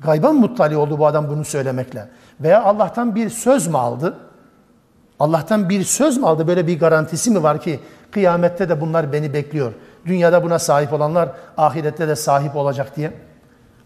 [0.00, 2.08] Gayban muttali oldu bu adam bunu söylemekle.
[2.40, 4.18] Veya Allah'tan bir söz mü aldı?
[5.20, 6.46] Allah'tan bir söz mü aldı?
[6.46, 7.80] Böyle bir garantisi mi var ki
[8.10, 9.72] kıyamette de bunlar beni bekliyor.
[10.06, 13.12] Dünyada buna sahip olanlar ahirette de sahip olacak diye.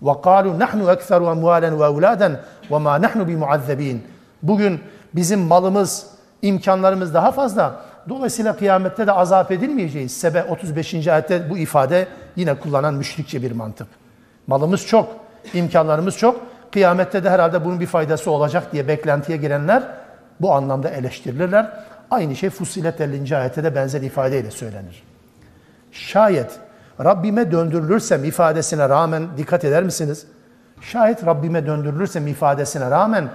[0.03, 2.41] وَقَالُوا نَحْنُ اَكْثَرُ اَمْوَالًا وَاَوْلَادًا
[2.71, 3.99] وَمَا نَحْنُ بِمُعَذَّب۪ينَ
[4.43, 4.81] Bugün
[5.15, 6.07] bizim malımız,
[6.43, 7.81] imkanlarımız daha fazla.
[8.10, 10.18] Dolayısıyla kıyamette de azap edilmeyeceğiz.
[10.18, 11.08] Sebe 35.
[11.08, 13.88] ayette bu ifade yine kullanan müşrikçe bir mantık.
[14.48, 15.16] Malımız çok,
[15.54, 16.42] imkanlarımız çok.
[16.72, 19.84] Kıyamette de herhalde bunun bir faydası olacak diye beklentiye girenler
[20.42, 21.70] bu anlamda eleştirilirler.
[22.12, 23.38] Aynı şey Fussilet 50.
[23.38, 25.04] ayette de benzer ifadeyle söylenir.
[25.92, 26.60] Şayet
[27.04, 30.26] Rabbime döndürülürsem ifadesine rağmen dikkat eder misiniz?
[30.82, 33.30] Şayet Rabbime döndürülürsem ifadesine rağmen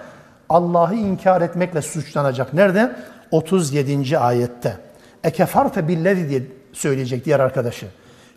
[0.48, 2.54] Allah'ı inkar etmekle suçlanacak.
[2.54, 2.96] Nerede?
[3.30, 4.18] 37.
[4.18, 4.76] ayette.
[5.24, 7.86] Ekefarte billezi diye söyleyecek diğer arkadaşı.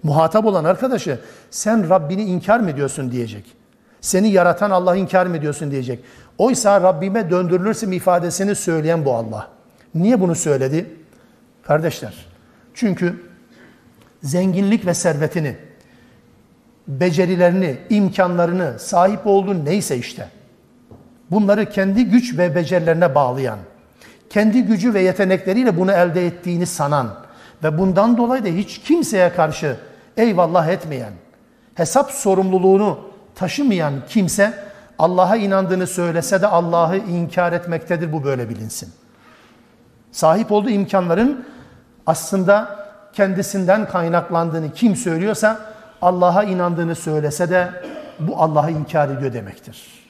[0.04, 1.20] Muhatap olan arkadaşı
[1.52, 3.46] sen Rabbini inkar mı ediyorsun diyecek.
[4.02, 6.00] Seni yaratan Allah'ı inkar mı ediyorsun diyecek.
[6.38, 9.48] Oysa Rabbime döndürülürsem ifadesini söyleyen bu Allah.
[9.96, 10.96] Niye bunu söyledi?
[11.64, 12.26] Kardeşler,
[12.74, 13.24] çünkü
[14.24, 15.56] zenginlik ve servetini,
[16.88, 20.28] becerilerini, imkanlarını, sahip olduğu neyse işte,
[21.32, 23.60] bunları kendi güç ve becerilerine bağlayan,
[24.32, 27.10] kendi gücü ve yetenekleriyle bunu elde ettiğini sanan
[27.64, 29.78] ve bundan dolayı da hiç kimseye karşı
[30.18, 31.14] eyvallah etmeyen,
[31.76, 33.00] hesap sorumluluğunu
[33.36, 34.54] taşımayan kimse
[35.00, 38.14] Allah'a inandığını söylese de Allah'ı inkar etmektedir.
[38.14, 38.94] Bu böyle bilinsin.
[40.12, 41.46] Sahip olduğu imkanların
[42.06, 42.80] aslında
[43.14, 45.60] kendisinden kaynaklandığını kim söylüyorsa
[46.02, 47.70] Allah'a inandığını söylese de
[48.20, 50.08] bu Allah'ı inkar ediyor demektir.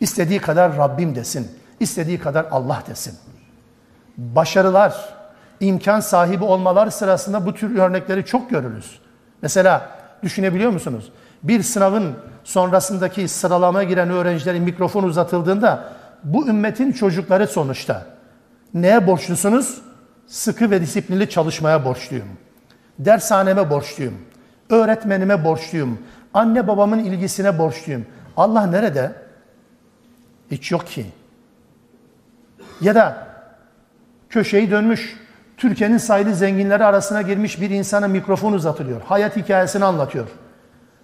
[0.00, 1.50] İstediği kadar Rabbim desin,
[1.80, 3.14] istediği kadar Allah desin.
[4.16, 5.14] Başarılar,
[5.60, 8.98] imkan sahibi olmalar sırasında bu tür örnekleri çok görürüz.
[9.42, 9.90] Mesela
[10.22, 11.12] düşünebiliyor musunuz?
[11.42, 15.84] Bir sınavın sonrasındaki sıralamaya giren öğrencilerin mikrofon uzatıldığında
[16.24, 18.06] bu ümmetin çocukları sonuçta.
[18.74, 19.82] Neye borçlusunuz?
[20.26, 22.28] Sıkı ve disiplinli çalışmaya borçluyum.
[22.98, 24.14] Dershaneme borçluyum.
[24.70, 25.98] Öğretmenime borçluyum.
[26.34, 28.06] Anne babamın ilgisine borçluyum.
[28.36, 29.12] Allah nerede?
[30.50, 31.06] Hiç yok ki.
[32.80, 33.33] Ya da
[34.34, 35.16] köşeyi dönmüş,
[35.56, 39.00] Türkiye'nin sayılı zenginleri arasına girmiş bir insana mikrofon uzatılıyor.
[39.02, 40.28] Hayat hikayesini anlatıyor.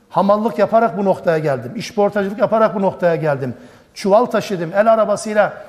[0.08, 1.72] Hamallık yaparak bu noktaya geldim.
[1.76, 3.54] İşportacılık yaparak bu noktaya geldim.
[3.94, 4.70] Çuval taşıdım.
[4.74, 5.64] El arabasıyla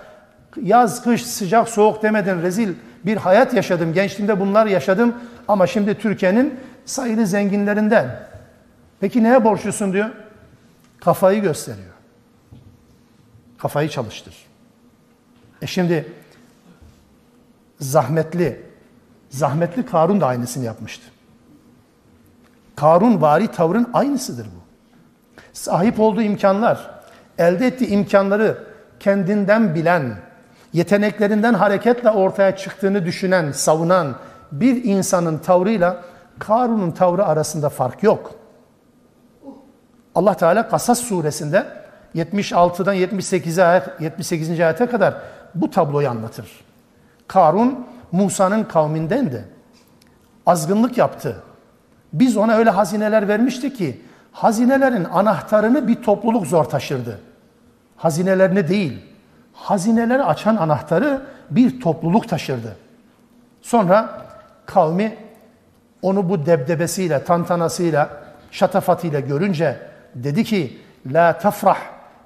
[0.62, 2.74] yaz, kış, sıcak, soğuk demeden rezil
[3.06, 3.94] bir hayat yaşadım.
[3.94, 5.16] Gençliğimde bunlar yaşadım.
[5.48, 8.20] Ama şimdi Türkiye'nin sayılı zenginlerinden.
[9.00, 10.10] Peki neye borçlusun diyor?
[11.00, 11.94] Kafayı gösteriyor.
[13.58, 14.36] Kafayı çalıştır.
[15.62, 16.14] E şimdi
[17.82, 18.66] zahmetli,
[19.30, 21.06] zahmetli Karun da aynısını yapmıştı.
[22.76, 24.62] Karun vari tavrın aynısıdır bu.
[25.54, 27.02] Sahip olduğu imkanlar,
[27.38, 28.58] elde ettiği imkanları
[29.00, 30.16] kendinden bilen,
[30.74, 34.16] yeteneklerinden hareketle ortaya çıktığını düşünen, savunan
[34.52, 36.04] bir insanın tavrıyla
[36.40, 38.36] Karun'un tavrı arasında fark yok.
[40.16, 41.66] Allah Teala Kasas suresinde
[42.16, 44.60] 76'dan 78'e ayet 78.
[44.60, 45.14] ayete kadar
[45.56, 46.46] bu tabloyu anlatır.
[47.34, 49.46] Karun Musa'nın kavmindendi.
[50.46, 51.44] Azgınlık yaptı.
[52.14, 54.02] Biz ona öyle hazineler vermiştik ki
[54.32, 57.20] hazinelerin anahtarını bir topluluk zor taşırdı.
[57.98, 59.02] Hazinelerini değil,
[59.54, 62.76] hazineleri açan anahtarı bir topluluk taşırdı.
[63.62, 64.22] Sonra
[64.66, 65.16] kavmi
[66.02, 68.10] onu bu debdebesiyle, tantanasıyla,
[68.52, 69.80] şatafatıyla görünce
[70.16, 71.80] dedi ki La tafrah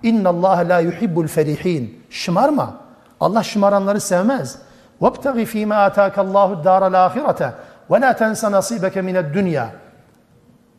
[0.03, 2.03] inna Allah la yuhibbul ferihin.
[2.10, 2.74] Şımarma.
[3.20, 4.66] Allah şımaranları sevmez.
[5.01, 7.41] وَابْتَغِ ف۪ي مَا آتَاكَ اللّٰهُ الدَّارَ الْآخِرَةَ
[7.91, 9.66] وَلَا تَنْسَ نَصِيبَكَ مِنَ الدُّنْيَا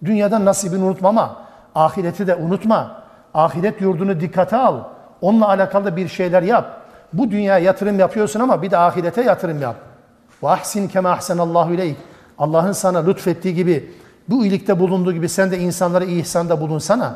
[0.06, 1.36] Dünyadan nasibini unutma ama
[1.76, 3.02] ahireti de unutma.
[3.34, 4.80] Ahiret yurdunu dikkate al.
[5.22, 6.82] Onunla alakalı bir şeyler yap.
[7.14, 9.76] Bu dünya yatırım yapıyorsun ama bir de ahirete yatırım yap.
[10.44, 11.98] Ve ahsin kema ahsenallahu ileyk.
[12.38, 13.94] Allah'ın sana lütfettiği gibi,
[14.30, 17.16] bu iyilikte bulunduğu gibi sen de insanlara ihsanda bulunsana.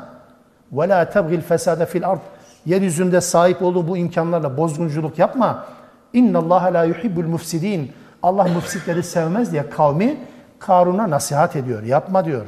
[0.72, 2.20] Ve la tebgil fesade fil ard.
[2.66, 5.66] Yeryüzünde sahip olduğu bu imkanlarla bozgunculuk yapma.
[6.13, 7.93] İnna Allah la yuhibbul mufsidin.
[8.23, 10.17] Allah müfsitleri sevmez diye kavmi
[10.59, 11.83] Karun'a nasihat ediyor.
[11.83, 12.47] Yapma diyor.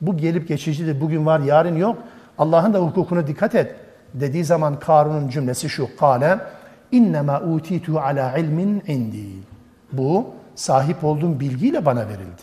[0.00, 1.00] Bu gelip geçicidir.
[1.00, 1.98] Bugün var, yarın yok.
[2.38, 3.74] Allah'ın da hukukuna dikkat et.
[4.14, 5.96] Dediği zaman Karun'un cümlesi şu.
[5.96, 6.38] Kale
[6.92, 9.26] innema utitu ala ilmin indi.
[9.92, 12.42] Bu sahip olduğum bilgiyle bana verildi.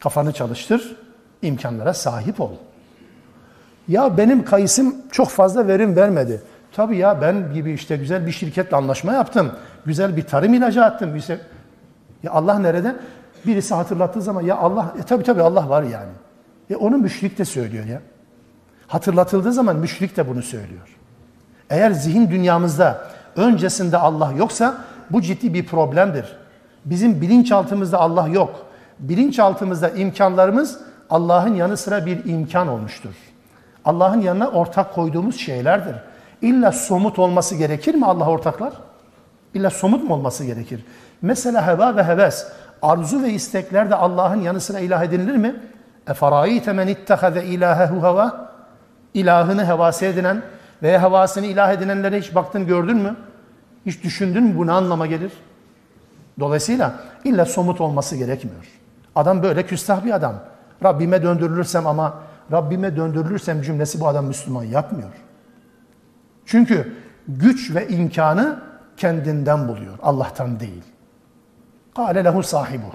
[0.00, 0.96] Kafanı çalıştır,
[1.42, 2.52] imkanlara sahip ol.
[3.88, 6.42] Ya benim kayısım çok fazla verim vermedi.
[6.72, 9.52] Tabii ya ben gibi işte güzel bir şirketle anlaşma yaptım.
[9.86, 11.16] Güzel bir tarım ilacı attım.
[11.16, 11.40] İşte,
[12.22, 12.96] ya Allah nerede?
[13.46, 16.10] Birisi hatırlattığı zaman ya Allah, e tabii tabii Allah var yani.
[16.70, 18.00] E onu müşrik de söylüyor ya.
[18.86, 20.96] Hatırlatıldığı zaman müşrik de bunu söylüyor.
[21.70, 24.76] Eğer zihin dünyamızda öncesinde Allah yoksa
[25.10, 26.36] bu ciddi bir problemdir.
[26.84, 28.66] Bizim bilinçaltımızda Allah yok.
[28.98, 30.78] Bilinçaltımızda imkanlarımız
[31.10, 33.14] Allah'ın yanı sıra bir imkan olmuştur.
[33.84, 35.96] Allah'ın yanına ortak koyduğumuz şeylerdir.
[36.42, 38.72] İlla somut olması gerekir mi Allah ortaklar?
[39.54, 40.84] İlla somut mu olması gerekir?
[41.22, 42.46] Mesela heva ve heves,
[42.82, 45.56] arzu ve istekler de Allah'ın yanı sıra ilah edinilir mi?
[46.08, 48.52] Eferayite men ittehaze ilahehu heva?
[49.14, 50.42] İlahını hevası edinen
[50.82, 53.16] veya hevasını ilah edinenlere hiç baktın gördün mü?
[53.86, 55.32] Hiç düşündün mü bu ne anlama gelir?
[56.40, 58.66] Dolayısıyla illa somut olması gerekmiyor.
[59.14, 60.34] Adam böyle küstah bir adam.
[60.84, 62.14] Rabbime döndürülürsem ama
[62.52, 65.10] Rabbime döndürülürsem cümlesi bu adam Müslüman yapmıyor.
[66.46, 66.92] Çünkü
[67.28, 68.62] güç ve imkanı
[68.96, 70.82] kendinden buluyor, Allah'tan değil.
[71.96, 72.86] Kale lehu sahibu.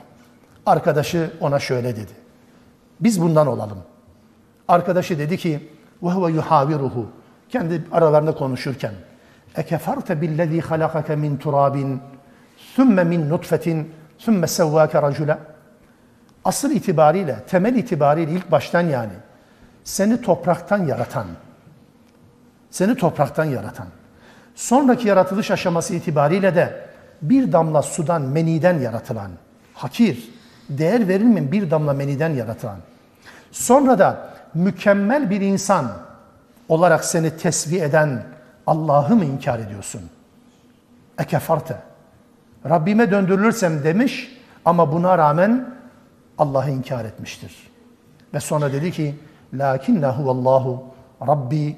[0.65, 2.11] Arkadaşı ona şöyle dedi.
[2.99, 3.77] Biz bundan olalım.
[4.67, 5.69] Arkadaşı dedi ki
[6.03, 7.09] ve huve yuhaviruhu.
[7.49, 8.93] Kendi aralarında konuşurken.
[9.55, 12.01] Ekeferte billezî halakake min turabin
[12.75, 15.37] thumme min nutfetin thumme sevvâke racule.
[16.45, 19.13] Asıl itibariyle, temel itibariyle ilk baştan yani
[19.83, 21.25] seni topraktan yaratan,
[22.71, 23.87] seni topraktan yaratan,
[24.55, 26.87] sonraki yaratılış aşaması itibariyle de
[27.21, 29.31] bir damla sudan, meniden yaratılan,
[29.73, 30.29] hakir,
[30.69, 32.77] değer verilmeyen bir damla meniden yaratılan,
[33.51, 35.91] sonra da mükemmel bir insan
[36.69, 38.23] olarak seni tesbih eden
[38.67, 40.01] Allah'ı mı inkar ediyorsun?
[41.19, 41.77] Ekefarte.
[42.69, 45.69] Rabbime döndürülürsem demiş ama buna rağmen
[46.37, 47.71] Allah'ı inkar etmiştir.
[48.33, 49.15] Ve sonra dedi ki
[49.53, 50.83] lakinne huvallahu
[51.27, 51.77] Rabbi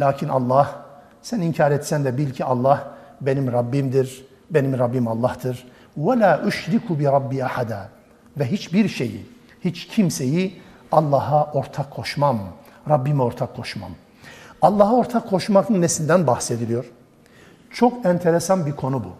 [0.00, 0.84] lakin Allah
[1.22, 2.90] sen inkar etsen de bil ki Allah
[3.20, 4.24] benim Rabbimdir.
[4.50, 5.66] Benim Rabbim Allah'tır.
[6.46, 7.88] Üşriku bi rabbi ahada.
[8.38, 9.26] Ve hiçbir şeyi,
[9.64, 10.60] hiç kimseyi
[10.92, 12.38] Allah'a ortak koşmam.
[12.88, 13.90] Rabbime ortak koşmam.
[14.62, 16.84] Allah'a ortak koşmakın nesinden bahsediliyor?
[17.70, 19.12] Çok enteresan bir konu bu.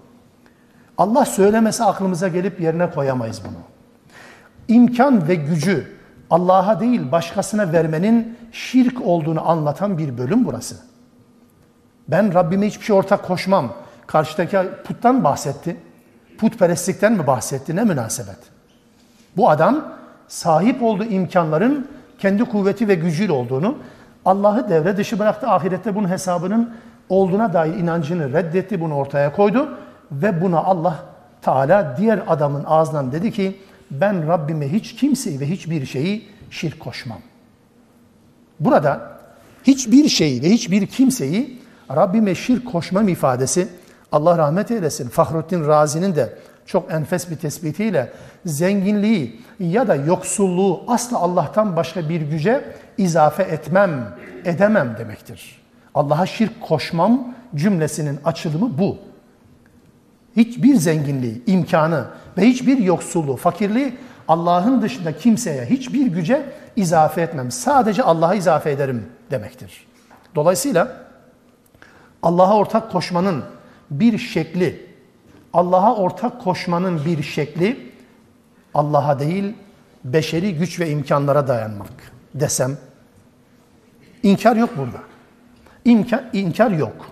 [0.98, 3.58] Allah söylemesi aklımıza gelip yerine koyamayız bunu.
[4.68, 5.99] İmkan ve gücü
[6.30, 10.76] Allah'a değil başkasına vermenin şirk olduğunu anlatan bir bölüm burası.
[12.08, 13.72] Ben Rabbime hiçbir şey ortak koşmam.
[14.06, 15.76] Karşıdaki puttan bahsetti.
[16.38, 17.76] Putperestlikten mi bahsetti?
[17.76, 18.38] Ne münasebet.
[19.36, 19.84] Bu adam
[20.28, 23.78] sahip olduğu imkanların kendi kuvveti ve gücüyle olduğunu,
[24.24, 25.48] Allah'ı devre dışı bıraktı.
[25.48, 26.74] Ahirette bunun hesabının
[27.08, 29.78] olduğuna dair inancını reddetti, bunu ortaya koydu
[30.12, 30.96] ve buna Allah
[31.42, 33.60] Teala diğer adamın ağzından dedi ki
[33.90, 37.20] ben Rabbime hiç kimseyi ve hiçbir şeyi şirk koşmam.
[38.60, 39.20] Burada
[39.64, 41.60] hiçbir şeyi ve hiçbir kimseyi
[41.90, 43.68] Rabbime şirk koşmam ifadesi
[44.12, 45.08] Allah rahmet eylesin.
[45.08, 48.12] Fahrettin Razi'nin de çok enfes bir tespitiyle
[48.44, 52.64] zenginliği ya da yoksulluğu asla Allah'tan başka bir güce
[52.98, 55.60] izafe etmem, edemem demektir.
[55.94, 58.98] Allah'a şirk koşmam cümlesinin açılımı bu.
[60.36, 62.06] Hiçbir zenginliği, imkanı
[62.38, 63.94] ve hiçbir yoksulluğu, fakirliği
[64.28, 67.50] Allah'ın dışında kimseye, hiçbir güce izafe etmem.
[67.50, 69.86] Sadece Allah'a izafe ederim demektir.
[70.34, 70.96] Dolayısıyla
[72.22, 73.44] Allah'a ortak koşmanın
[73.90, 74.86] bir şekli,
[75.52, 77.90] Allah'a ortak koşmanın bir şekli
[78.74, 79.54] Allah'a değil
[80.04, 81.90] beşeri güç ve imkanlara dayanmak
[82.34, 82.76] desem
[84.22, 84.98] inkar yok burada.
[85.84, 87.06] İmkan, inkar yok.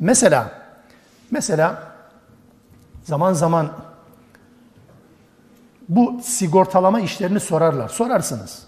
[0.00, 0.50] Mesela
[1.30, 1.91] mesela
[3.02, 3.72] zaman zaman
[5.88, 7.88] bu sigortalama işlerini sorarlar.
[7.88, 8.66] Sorarsınız.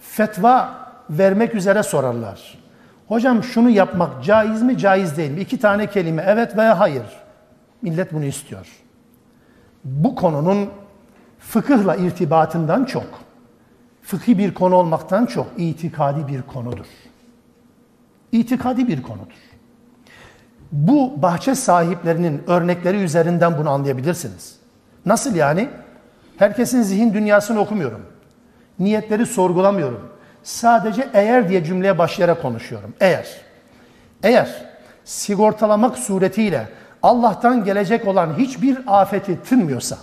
[0.00, 0.74] Fetva
[1.10, 2.58] vermek üzere sorarlar.
[3.08, 5.40] Hocam şunu yapmak caiz mi, caiz değil mi?
[5.40, 7.06] İki tane kelime evet veya hayır.
[7.82, 8.66] Millet bunu istiyor.
[9.84, 10.70] Bu konunun
[11.38, 13.06] fıkıhla irtibatından çok,
[14.02, 16.86] fıkhi bir konu olmaktan çok itikadi bir konudur.
[18.32, 19.47] İtikadi bir konudur.
[20.72, 24.56] Bu bahçe sahiplerinin örnekleri üzerinden bunu anlayabilirsiniz.
[25.06, 25.68] Nasıl yani?
[26.38, 28.00] Herkesin zihin dünyasını okumuyorum.
[28.78, 30.08] Niyetleri sorgulamıyorum.
[30.42, 32.94] Sadece eğer diye cümleye başlayarak konuşuyorum.
[33.00, 33.26] Eğer.
[34.22, 34.48] Eğer
[35.04, 36.68] sigortalamak suretiyle
[37.02, 39.98] Allah'tan gelecek olan hiçbir afeti tınmıyorsa,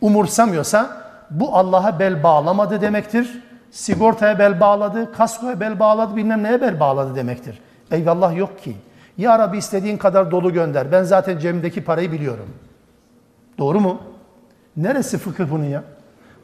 [0.00, 3.42] umursamıyorsa bu Allah'a bel bağlamadı demektir.
[3.70, 7.60] Sigortaya bel bağladı, kaskoya bel bağladı, bilmem neye bel bağladı demektir.
[7.90, 8.76] Eyvallah yok ki.
[9.17, 10.91] Ya Rabbi istediğin kadar dolu gönder.
[10.91, 12.49] Ben zaten cebimdeki parayı biliyorum.
[13.57, 14.01] Doğru mu?
[14.77, 15.83] Neresi fıkıh bunun ya?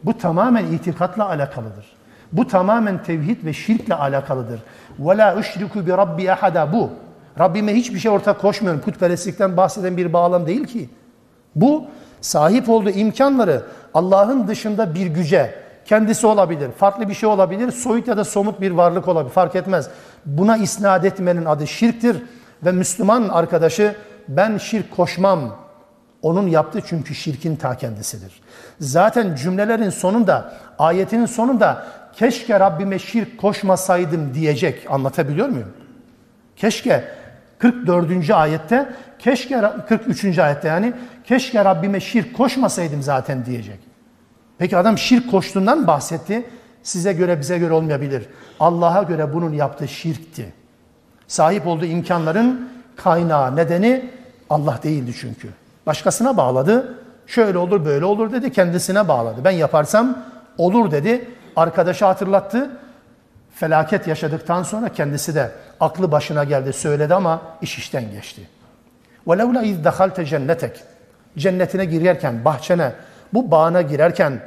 [0.04, 1.86] Bu tamamen itikatla alakalıdır.
[2.32, 4.60] Bu tamamen tevhid ve şirkle alakalıdır.
[5.02, 6.90] وَلَا اُشْرِكُ بِرَبِّ اَحَدًا Bu.
[7.40, 8.82] Rabbime hiçbir şey ortak koşmuyorum.
[8.82, 10.90] Putperestlikten bahseden bir bağlam değil ki.
[11.56, 11.86] Bu
[12.22, 18.18] sahip olduğu imkanları Allah'ın dışında bir güce, kendisi olabilir, farklı bir şey olabilir, soyut ya
[18.18, 19.90] da somut bir varlık olabilir, fark etmez.
[20.26, 22.24] Buna isnat etmenin adı şirktir
[22.65, 23.97] ve Müslüman arkadaşı
[24.29, 25.57] ben şirk koşmam,
[26.23, 28.41] onun yaptığı çünkü şirkin ta kendisidir.
[28.81, 34.87] Zaten cümlelerin sonunda, ayetinin sonunda keşke Rabbime şirk koşmasaydım diyecek.
[34.91, 35.73] Anlatabiliyor muyum?
[36.57, 37.05] Keşke
[37.59, 38.31] 44.
[38.31, 38.89] ayette,
[39.19, 40.39] keşke 43.
[40.39, 40.93] ayette yani
[41.25, 43.79] keşke Rabbime şirk koşmasaydım zaten diyecek.
[44.59, 46.45] Peki adam şirk koştuğundan bahsetti.
[46.83, 48.27] Size göre bize göre olmayabilir.
[48.61, 50.53] Allah'a göre bunun yaptığı şirkti.
[51.28, 54.10] Sahip olduğu imkanların kaynağı, nedeni
[54.50, 55.50] Allah değildi çünkü.
[55.86, 56.98] Başkasına bağladı.
[57.28, 58.52] Şöyle olur, böyle olur dedi.
[58.52, 59.42] Kendisine bağladı.
[59.44, 60.18] Ben yaparsam
[60.58, 61.28] olur dedi.
[61.56, 62.70] Arkadaşı hatırlattı.
[63.56, 68.50] Felaket yaşadıktan sonra kendisi de aklı başına geldi, söyledi ama iş işten geçti.
[69.28, 70.84] وَلَوْلَا اِذْ دَخَلْتَ cennetek
[71.38, 72.92] Cennetine girerken, bahçene,
[73.34, 74.40] bu bağına girerken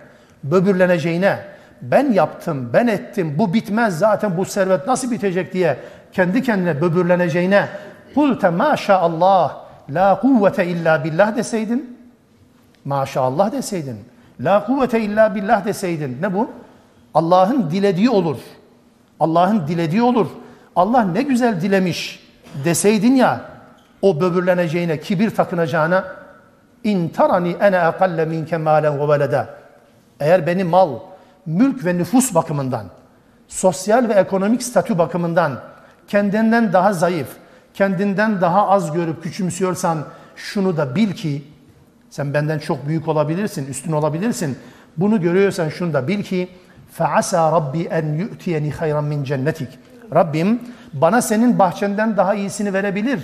[0.44, 1.38] böbürleneceğine,
[1.82, 5.76] ben yaptım, ben ettim, bu bitmez zaten bu servet nasıl bitecek diye
[6.14, 7.68] kendi kendine böbürleneceğine
[8.16, 9.57] kulte maşallah
[9.89, 11.97] la kuvvete illa billah deseydin
[12.86, 13.97] maşallah deseydin
[14.39, 16.51] la kuvvete illa billah deseydin ne bu?
[17.14, 18.38] Allah'ın dilediği olur.
[19.20, 20.28] Allah'ın dilediği olur.
[20.76, 22.28] Allah ne güzel dilemiş
[22.66, 23.41] deseydin ya
[24.01, 26.05] o böbürleneceğine, kibir takınacağına
[26.84, 29.45] in tarani ene akalle minke malen ve velede
[30.20, 30.99] eğer beni mal,
[31.45, 32.86] mülk ve nüfus bakımından
[33.47, 35.59] sosyal ve ekonomik statü bakımından
[36.11, 37.28] kendinden daha zayıf,
[37.74, 39.98] kendinden daha az görüp küçümsüyorsan
[40.36, 41.42] şunu da bil ki
[42.11, 44.59] sen benden çok büyük olabilirsin, üstün olabilirsin.
[44.96, 46.48] Bunu görüyorsan şunu da bil ki
[46.98, 49.68] فَعَسَى Rabbi en يُؤْتِيَنِ خَيْرًا min cennetik.
[50.14, 50.61] Rabbim
[50.92, 53.20] bana senin bahçenden daha iyisini verebilir,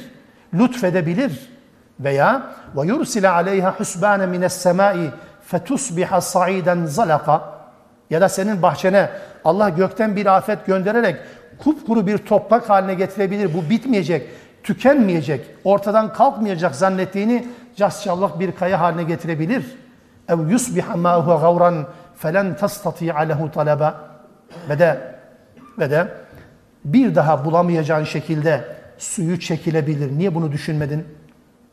[0.55, 1.53] lütfedebilir.
[2.01, 2.43] Veya
[2.77, 5.11] وَيُرْسِلَ عَلَيْهَا حُسْبَانَ مِنَ السَّمَاءِ
[5.51, 7.41] فَتُصْبِحَ صَعِيدًا زَلَقًا
[8.11, 9.11] Ya da senin bahçene
[9.45, 11.17] Allah gökten bir afet göndererek
[11.64, 13.54] kupkuru bir toprak haline getirebilir.
[13.54, 14.30] Bu bitmeyecek,
[14.64, 19.78] tükenmeyecek, ortadan kalkmayacak zannettiğini casçallah bir kaya haline getirebilir.
[20.28, 24.08] Ev yusbiha ma huve gavran felen tastati'a lehu talaba.
[24.70, 25.16] Ve de,
[25.80, 26.08] ve de
[26.86, 28.64] bir daha bulamayacağın şekilde
[28.98, 30.18] suyu çekilebilir.
[30.18, 31.06] Niye bunu düşünmedin?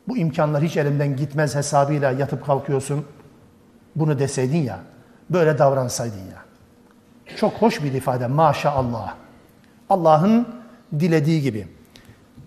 [0.08, 3.04] Bu imkanlar hiç elimden gitmez hesabıyla yatıp kalkıyorsun.
[3.96, 4.78] Bunu deseydin ya,
[5.30, 6.44] böyle davransaydın ya.
[7.36, 9.14] Çok hoş bir ifade maşallah.
[9.90, 10.46] Allah'ın
[11.00, 11.68] dilediği gibi.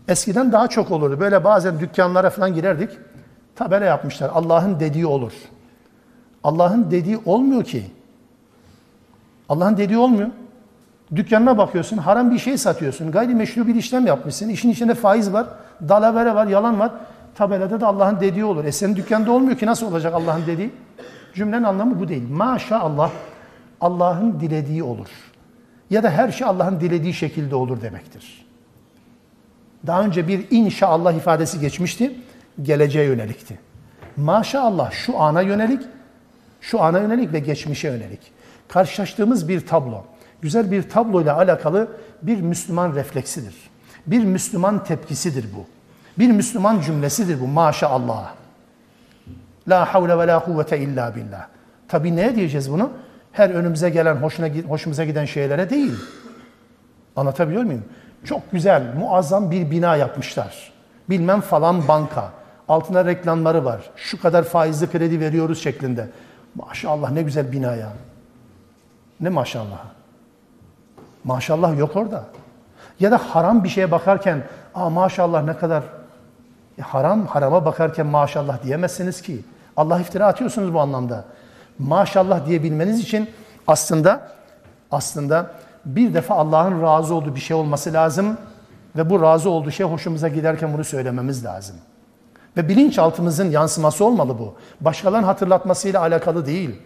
[0.08, 1.20] Eskiden daha çok olurdu.
[1.20, 2.90] Böyle bazen dükkanlara falan girerdik.
[3.56, 4.32] Tabela yapmışlar.
[4.34, 5.34] Allah'ın dediği olur.
[6.44, 7.84] Allah'ın dediği olmuyor ki.
[9.50, 10.28] Allah'ın dediği olmuyor.
[11.16, 15.48] Dükkanına bakıyorsun, haram bir şey satıyorsun, gayrimeşru bir işlem yapmışsın, işin içinde faiz var,
[15.90, 16.92] dalavere var, yalan var.
[17.36, 18.66] Tabelada da Allah'ın dediği olur.
[18.66, 20.72] E senin dükkanda olmuyor ki nasıl olacak Allah'ın dediği?
[21.34, 22.30] Cümlenin anlamı bu değil.
[22.30, 23.12] Maşallah
[23.82, 25.08] Allah'ın dilediği olur.
[25.90, 28.46] Ya da her şey Allah'ın dilediği şekilde olur demektir.
[29.88, 32.16] Daha önce bir inşallah ifadesi geçmişti.
[32.62, 33.60] Geleceğe yönelikti.
[34.18, 35.82] Maşallah şu ana yönelik,
[36.62, 38.20] şu ana yönelik ve geçmişe yönelik.
[38.68, 40.04] Karşılaştığımız bir tablo.
[40.42, 41.88] Güzel bir tabloyla alakalı
[42.22, 43.56] bir Müslüman refleksidir.
[44.08, 45.66] Bir Müslüman tepkisidir bu.
[46.20, 48.34] Bir Müslüman cümlesidir bu maşallah.
[49.68, 51.48] La havle ve la kuvvete illa billah.
[51.88, 52.92] Tabi ne diyeceğiz bunu?
[53.38, 55.94] Her önümüze gelen, hoşuna, hoşumuza giden şeylere değil.
[57.16, 57.86] Anlatabiliyor muyum?
[58.24, 60.72] Çok güzel, muazzam bir bina yapmışlar.
[61.10, 62.32] Bilmem falan banka.
[62.70, 63.82] Altına reklamları var.
[63.96, 66.08] Şu kadar faizli kredi veriyoruz şeklinde.
[66.56, 67.90] Maşallah ne güzel bina ya.
[69.20, 69.86] Ne maşallah.
[71.24, 72.24] Maşallah yok orada.
[73.00, 74.44] Ya da haram bir şeye bakarken,
[74.76, 75.84] aa maşallah ne kadar
[76.80, 79.42] E, haram, harama bakarken maşallah diyemezsiniz ki.
[79.78, 81.26] Allah iftira atıyorsunuz bu anlamda.
[81.80, 83.30] Maşallah diyebilmeniz için
[83.68, 84.28] aslında
[84.92, 85.52] aslında
[85.86, 88.38] bir defa Allah'ın razı olduğu bir şey olması lazım
[88.96, 91.76] ve bu razı olduğu şey hoşumuza giderken bunu söylememiz lazım.
[92.58, 94.56] Ve bilinçaltımızın yansıması olmalı bu.
[94.82, 96.82] Başkalarının hatırlatmasıyla alakalı değil.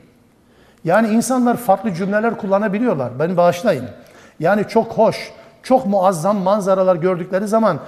[0.84, 3.20] Yani insanlar farklı cümleler kullanabiliyorlar.
[3.20, 3.86] Beni bağışlayın.
[4.40, 5.32] Yani çok hoş,
[5.64, 7.80] çok muazzam manzaralar gördükleri zaman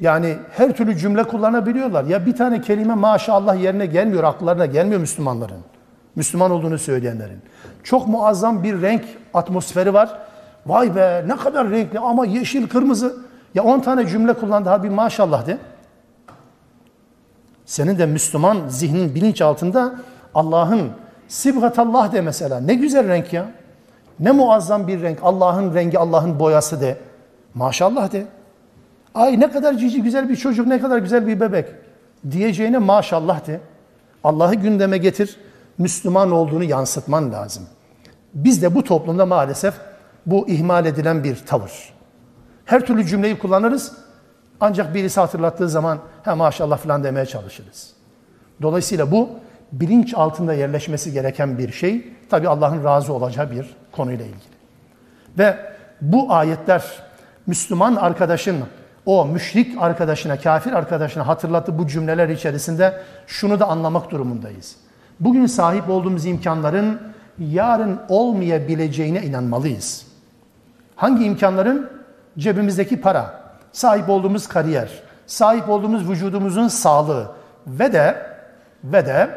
[0.00, 2.04] yani her türlü cümle kullanabiliyorlar.
[2.04, 5.60] Ya bir tane kelime maşallah yerine gelmiyor, akıllarına gelmiyor Müslümanların.
[6.16, 7.38] Müslüman olduğunu söyleyenlerin.
[7.82, 9.04] Çok muazzam bir renk
[9.34, 10.18] atmosferi var.
[10.66, 13.16] Vay be ne kadar renkli ama yeşil, kırmızı.
[13.54, 15.58] Ya 10 tane cümle kullandı ha bir maşallah de.
[17.66, 19.94] Senin de Müslüman zihnin bilinç altında
[20.34, 20.90] Allah'ın
[21.28, 22.60] Sibgatallah de mesela.
[22.60, 23.48] Ne güzel renk ya.
[24.20, 25.18] Ne muazzam bir renk.
[25.22, 26.98] Allah'ın rengi, Allah'ın boyası de.
[27.54, 28.26] Maşallah de.
[29.14, 31.66] Ay ne kadar cici güzel bir çocuk, ne kadar güzel bir bebek.
[32.30, 33.60] Diyeceğine maşallah de.
[34.24, 35.36] Allah'ı gündeme getir.
[35.78, 37.62] Müslüman olduğunu yansıtman lazım.
[38.34, 39.74] Biz de bu toplumda maalesef
[40.26, 41.92] bu ihmal edilen bir tavır.
[42.64, 43.92] Her türlü cümleyi kullanırız.
[44.60, 47.92] Ancak birisi hatırlattığı zaman ha maşallah falan demeye çalışırız.
[48.62, 49.30] Dolayısıyla bu
[49.72, 52.12] bilinç altında yerleşmesi gereken bir şey.
[52.30, 54.52] Tabi Allah'ın razı olacağı bir konuyla ilgili.
[55.38, 55.56] Ve
[56.00, 56.84] bu ayetler
[57.46, 58.56] Müslüman arkadaşın
[59.06, 64.76] o müşrik arkadaşına, kafir arkadaşına hatırlattığı bu cümleler içerisinde şunu da anlamak durumundayız.
[65.20, 67.00] Bugün sahip olduğumuz imkanların
[67.38, 70.06] yarın olmayabileceğine inanmalıyız.
[70.96, 71.90] Hangi imkanların?
[72.38, 73.42] Cebimizdeki para,
[73.72, 77.30] sahip olduğumuz kariyer, sahip olduğumuz vücudumuzun sağlığı
[77.66, 78.26] ve de
[78.84, 79.30] ve de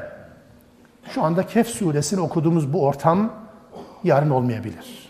[1.09, 3.33] şu anda Kehf suresini okuduğumuz bu ortam
[4.03, 5.09] yarın olmayabilir.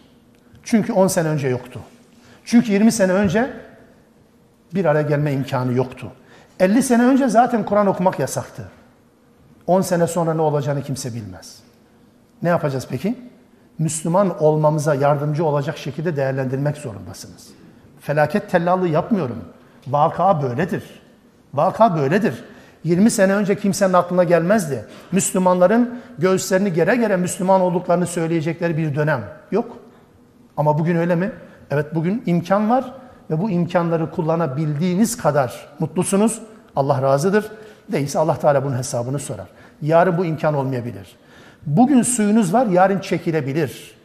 [0.64, 1.80] Çünkü 10 sene önce yoktu.
[2.46, 3.54] Çünkü 20 sene önce
[4.74, 6.12] bir araya gelme imkanı yoktu.
[6.60, 8.72] 50 sene önce zaten Kur'an okumak yasaktı.
[9.68, 11.60] 10 sene sonra ne olacağını kimse bilmez.
[12.44, 13.16] Ne yapacağız peki?
[13.80, 17.48] Müslüman olmamıza yardımcı olacak şekilde değerlendirmek zorundasınız.
[18.00, 19.38] Felaket tellallığı yapmıyorum.
[19.88, 20.84] Vaka böyledir.
[21.54, 22.44] Vaka böyledir.
[22.84, 24.86] 20 sene önce kimsenin aklına gelmezdi.
[25.12, 29.78] Müslümanların göğüslerini gere gere Müslüman olduklarını söyleyecekleri bir dönem yok.
[30.58, 31.32] Ama bugün öyle mi?
[31.72, 32.94] Evet bugün imkan var
[33.30, 36.42] ve bu imkanları kullanabildiğiniz kadar mutlusunuz.
[36.76, 37.52] Allah razıdır.
[37.92, 39.48] Değilse Allah Teala bunun hesabını sorar.
[39.82, 41.16] Yarın bu imkan olmayabilir.
[41.66, 43.96] Bugün suyunuz var, yarın çekilebilir.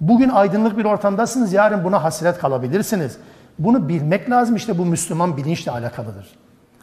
[0.00, 3.18] Bugün aydınlık bir ortamdasınız, yarın buna hasret kalabilirsiniz.
[3.58, 6.26] Bunu bilmek lazım işte bu Müslüman bilinçle alakalıdır.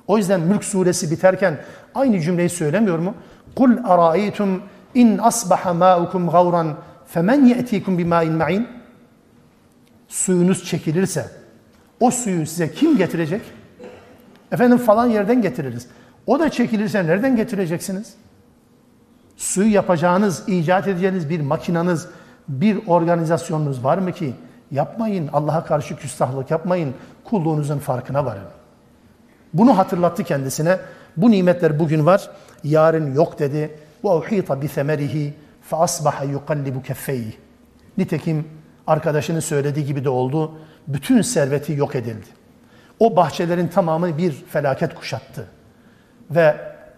[0.07, 1.57] O yüzden Mülk suresi biterken
[1.95, 3.15] aynı cümleyi söylemiyor mu?
[3.55, 4.61] Kul araitum
[4.95, 6.77] in asbaha ma'ukum gavran
[7.07, 8.67] femen ye'tikum bima'in ma'in
[10.07, 11.25] Suyunuz çekilirse
[11.99, 13.41] o suyu size kim getirecek?
[14.51, 15.87] Efendim falan yerden getiririz.
[16.27, 18.13] O da çekilirse nereden getireceksiniz?
[19.37, 22.09] Suyu yapacağınız, icat edeceğiniz bir makinanız,
[22.47, 24.33] bir organizasyonunuz var mı ki?
[24.71, 26.93] Yapmayın, Allah'a karşı küstahlık yapmayın,
[27.23, 28.43] kulluğunuzun farkına varın.
[29.53, 30.79] Bunu hatırlattı kendisine.
[31.17, 32.29] Bu nimetler bugün var,
[32.63, 33.79] yarın yok dedi.
[34.73, 37.37] Semerihi fe asbaha yuqallibu keffeyhi.
[37.97, 38.47] Nitekim
[38.87, 40.51] arkadaşının söylediği gibi de oldu.
[40.87, 42.27] Bütün serveti yok edildi.
[42.99, 45.47] O bahçelerin tamamı bir felaket kuşattı.
[46.31, 46.55] Ve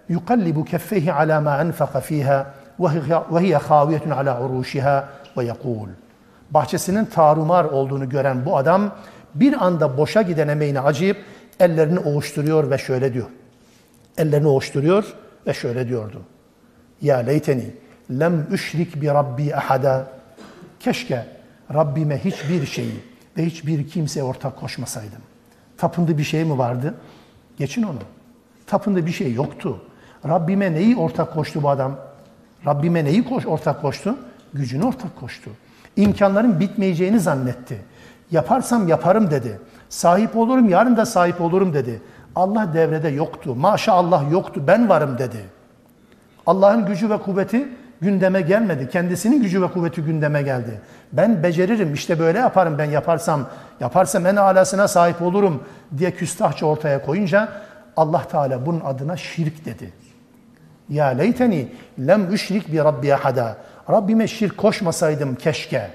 [0.09, 5.87] yuqallibu keffeyhi ala ma enfaka fiha ve hiye khaviyetun ala uruşiha ve yekul.
[6.51, 8.91] Bahçesinin tarumar olduğunu gören bu adam
[9.35, 11.17] bir anda boşa giden emeğine acıyıp
[11.59, 13.27] ellerini ovuşturuyor ve şöyle diyor.
[14.17, 15.13] Ellerini ovuşturuyor
[15.47, 16.21] ve şöyle diyordu.
[17.01, 17.75] Ya leyteni
[18.11, 20.07] lem üşrik bi rabbi ahada.
[20.79, 21.25] Keşke
[21.73, 23.03] Rabbime hiçbir şeyi
[23.37, 25.21] ve hiçbir kimseye ortak koşmasaydım.
[25.77, 26.93] Tapındığı bir şey mi vardı?
[27.57, 27.99] Geçin onu.
[28.67, 29.81] Tapındığı bir şey yoktu.
[30.27, 31.95] Rabbime neyi ortak koştu bu adam?
[32.65, 34.15] Rabbime neyi koş, ortak koştu?
[34.53, 35.49] Gücünü ortak koştu.
[35.95, 37.81] İmkanların bitmeyeceğini zannetti.
[38.31, 39.59] Yaparsam yaparım dedi.
[39.89, 42.01] Sahip olurum, yarın da sahip olurum dedi.
[42.35, 43.55] Allah devrede yoktu.
[43.55, 45.45] Maşallah yoktu, ben varım dedi.
[46.45, 47.67] Allah'ın gücü ve kuvveti
[48.01, 48.89] gündeme gelmedi.
[48.89, 50.81] Kendisinin gücü ve kuvveti gündeme geldi.
[51.13, 53.47] Ben beceririm, işte böyle yaparım ben yaparsam,
[53.79, 55.63] yaparsam en alasına sahip olurum
[55.97, 57.49] diye küstahça ortaya koyunca
[57.97, 59.93] Allah Teala bunun adına şirk dedi.
[60.89, 63.57] Ya leyteni lem üşrik bi rabbi ahada.
[63.89, 65.89] Rabbime şirk koşmasaydım keşke.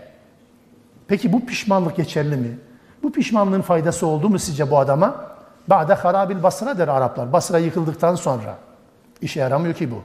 [1.09, 2.59] Peki bu pişmanlık geçerli mi?
[3.03, 5.31] Bu pişmanlığın faydası oldu mu sizce bu adama?
[5.69, 7.33] Ba'de harabil Basra der Araplar.
[7.33, 8.59] Basra yıkıldıktan sonra.
[9.23, 10.03] İşe yaramıyor ki bu.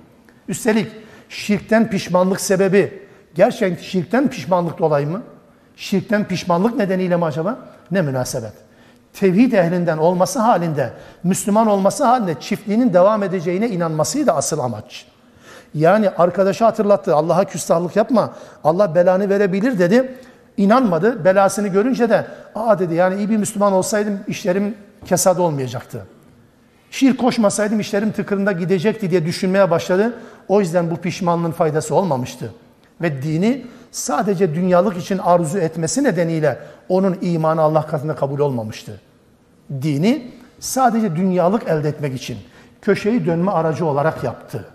[0.47, 0.91] Üstelik
[1.29, 5.21] şirkten pişmanlık sebebi gerçekten şirkten pişmanlık dolayı mı?
[5.75, 7.59] Şirkten pişmanlık nedeniyle mi acaba?
[7.91, 8.53] Ne münasebet.
[9.16, 10.93] Tevhid ehlinden olması halinde,
[11.24, 15.05] Müslüman olması halinde çiftliğinin devam edeceğine inanmasıydı asıl amaç.
[15.74, 17.16] Yani arkadaşı hatırlattı.
[17.16, 18.34] Allah'a küstahlık yapma.
[18.63, 20.16] Allah belanı verebilir dedi.
[20.57, 21.26] İnanmadı.
[21.26, 26.05] Belasını görünce de aa dedi yani iyi bir Müslüman olsaydım işlerim kesad olmayacaktı.
[26.91, 30.13] Şirk koşmasaydım işlerim tıkırında gidecekti diye düşünmeye başladı.
[30.47, 32.53] O yüzden bu pişmanlığın faydası olmamıştı.
[33.01, 36.59] Ve dini sadece dünyalık için arzu etmesi nedeniyle
[36.89, 39.01] onun imanı Allah katında kabul olmamıştı.
[39.82, 42.38] Dini sadece dünyalık elde etmek için
[42.82, 44.66] köşeyi dönme aracı olarak yaptı.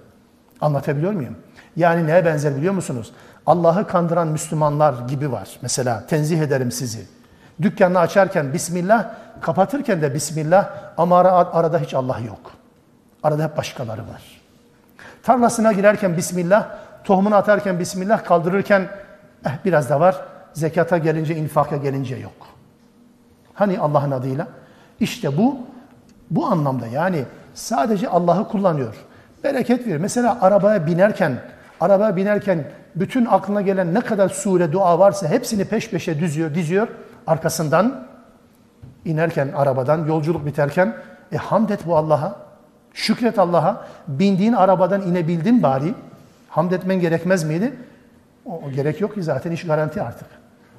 [0.60, 1.36] Anlatabiliyor muyum?
[1.76, 3.12] Yani neye benzer biliyor musunuz?
[3.46, 5.48] Allah'ı kandıran Müslümanlar gibi var.
[5.62, 7.06] Mesela tenzih ederim sizi.
[7.62, 9.10] Dükkanını açarken Bismillah,
[9.40, 12.52] kapatırken de Bismillah ama arada hiç Allah yok.
[13.22, 14.40] Arada hep başkaları var.
[15.22, 16.68] Tarlasına girerken Bismillah,
[17.04, 18.88] tohumunu atarken Bismillah, kaldırırken
[19.46, 20.24] eh, biraz da var.
[20.52, 22.32] Zekata gelince, infaka gelince yok.
[23.54, 24.46] Hani Allah'ın adıyla?
[25.00, 25.58] İşte bu,
[26.30, 27.24] bu anlamda yani
[27.54, 28.94] sadece Allah'ı kullanıyor.
[29.44, 29.96] Bereket verir.
[29.96, 31.36] Mesela arabaya binerken,
[31.80, 36.88] arabaya binerken bütün aklına gelen ne kadar sure, dua varsa hepsini peş peşe düzüyor, diziyor.
[37.26, 38.06] Arkasından
[39.04, 40.96] inerken arabadan, yolculuk biterken
[41.32, 42.36] e hamd et bu Allah'a.
[42.94, 43.86] Şükret Allah'a.
[44.08, 45.94] Bindiğin arabadan inebildin bari.
[46.48, 47.72] Hamd etmen gerekmez miydi?
[48.46, 50.26] O, o gerek yok ki zaten iş garanti artık.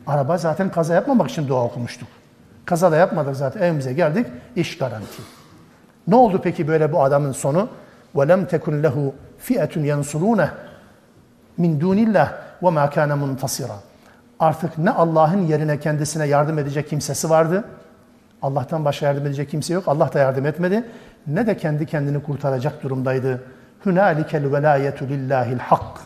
[0.08, 2.08] Araba zaten kaza yapmamak için dua okumuştuk.
[2.72, 4.28] Kaza da yapmadık zaten evimize geldik.
[4.56, 5.22] İş garanti.
[6.08, 7.70] Ne oldu peki böyle bu adamın sonu?
[8.16, 9.12] وَلَمْ تَكُنْ لَهُ
[9.46, 10.50] فِيَةٌ يَنْصُرُونَهُ
[11.60, 12.28] مِنْ دُونِ اللّٰهِ
[12.62, 13.76] وَمَا كَانَ مُنْتَصِرًا
[14.40, 17.64] Artık ne Allah'ın yerine kendisine yardım edecek kimsesi vardı.
[18.42, 19.84] Allah'tan başka yardım edecek kimse yok.
[19.88, 20.84] Allah da yardım etmedi.
[21.28, 23.44] Ne de kendi kendini kurtaracak durumdaydı.
[23.86, 26.02] Hünalikel velayetu lillahil hak.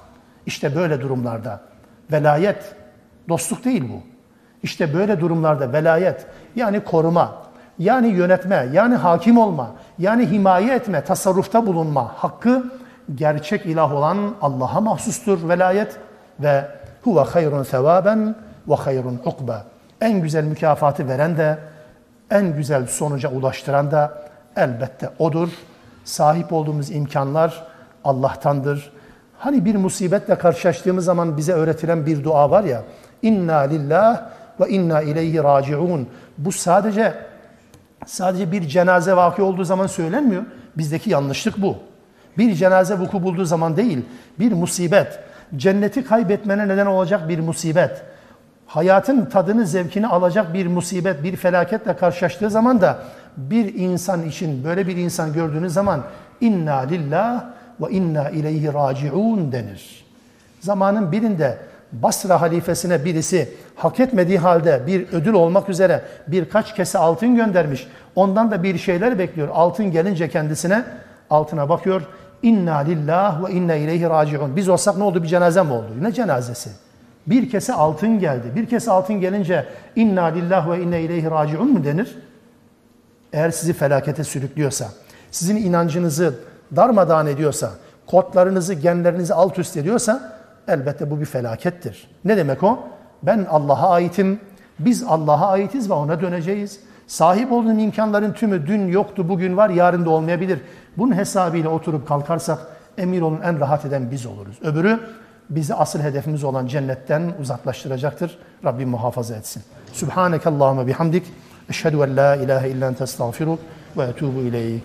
[0.46, 1.62] İşte böyle durumlarda.
[2.12, 2.76] Velayet,
[3.30, 4.15] dostluk değil bu.
[4.66, 7.34] İşte böyle durumlarda velayet yani koruma,
[7.80, 12.64] yani yönetme, yani hakim olma, yani himaye etme, tasarrufta bulunma hakkı
[13.16, 15.98] gerçek ilah olan Allah'a mahsustur velayet
[16.40, 16.66] ve
[17.04, 18.36] huve hayrun sevaben
[18.68, 19.66] ve hayrun ukba.
[20.02, 21.58] En güzel mükafatı veren de
[22.32, 24.18] en güzel sonuca ulaştıran da
[24.56, 25.50] elbette odur.
[26.04, 27.64] Sahip olduğumuz imkanlar
[28.04, 28.92] Allah'tandır.
[29.38, 32.82] Hani bir musibetle karşılaştığımız zaman bize öğretilen bir dua var ya.
[33.22, 36.08] İnna lillah ve inna ileyhi raciun.
[36.38, 37.14] Bu sadece
[38.06, 40.44] sadece bir cenaze vaki olduğu zaman söylenmiyor.
[40.78, 41.78] Bizdeki yanlışlık bu.
[42.38, 44.06] Bir cenaze vuku bulduğu zaman değil,
[44.40, 45.20] bir musibet.
[45.56, 48.02] Cenneti kaybetmene neden olacak bir musibet.
[48.66, 53.00] Hayatın tadını, zevkini alacak bir musibet, bir felaketle karşılaştığı zaman da
[53.38, 56.04] bir insan için böyle bir insan gördüğünüz zaman
[56.42, 57.46] inna lillah
[57.82, 60.06] ve inna ileyhi raciun denir.
[60.60, 61.58] Zamanın birinde
[62.02, 67.88] Basra halifesine birisi hak etmediği halde bir ödül olmak üzere birkaç kese altın göndermiş.
[68.16, 69.48] Ondan da bir şeyler bekliyor.
[69.54, 70.86] Altın gelince kendisine
[71.30, 72.02] altına bakıyor.
[72.44, 74.56] İnna lillah ve inna ileyhi raciun.
[74.56, 75.24] Biz olsak ne oldu?
[75.24, 75.88] Bir cenaze mi oldu?
[76.02, 76.70] Ne cenazesi?
[77.28, 78.52] Bir kese altın geldi.
[78.56, 79.66] Bir kese altın gelince
[79.96, 82.18] inna lillah ve inna ileyhi raciun mu denir?
[83.34, 84.88] Eğer sizi felakete sürüklüyorsa,
[85.32, 86.36] sizin inancınızı
[86.76, 87.72] darmadağın ediyorsa,
[88.08, 90.35] kodlarınızı, genlerinizi alt üst ediyorsa
[90.68, 92.08] elbette bu bir felakettir.
[92.26, 92.80] Ne demek o?
[93.24, 94.40] Ben Allah'a aitim,
[94.80, 96.80] biz Allah'a aitiz ve ona döneceğiz.
[97.08, 100.60] Sahip olduğum imkanların tümü dün yoktu, bugün var, yarın da olmayabilir.
[100.98, 102.60] Bunun hesabıyla oturup kalkarsak
[102.98, 104.60] emir olun en rahat eden biz oluruz.
[104.62, 105.00] Öbürü
[105.50, 108.38] bizi asıl hedefimiz olan cennetten uzaklaştıracaktır.
[108.66, 109.64] Rabbim muhafaza etsin.
[109.94, 111.24] Subhaneke Allahümme bihamdik.
[111.70, 113.60] Eşhedü en la ilahe illen testağfiruk
[113.98, 114.84] ve etubu ileyk.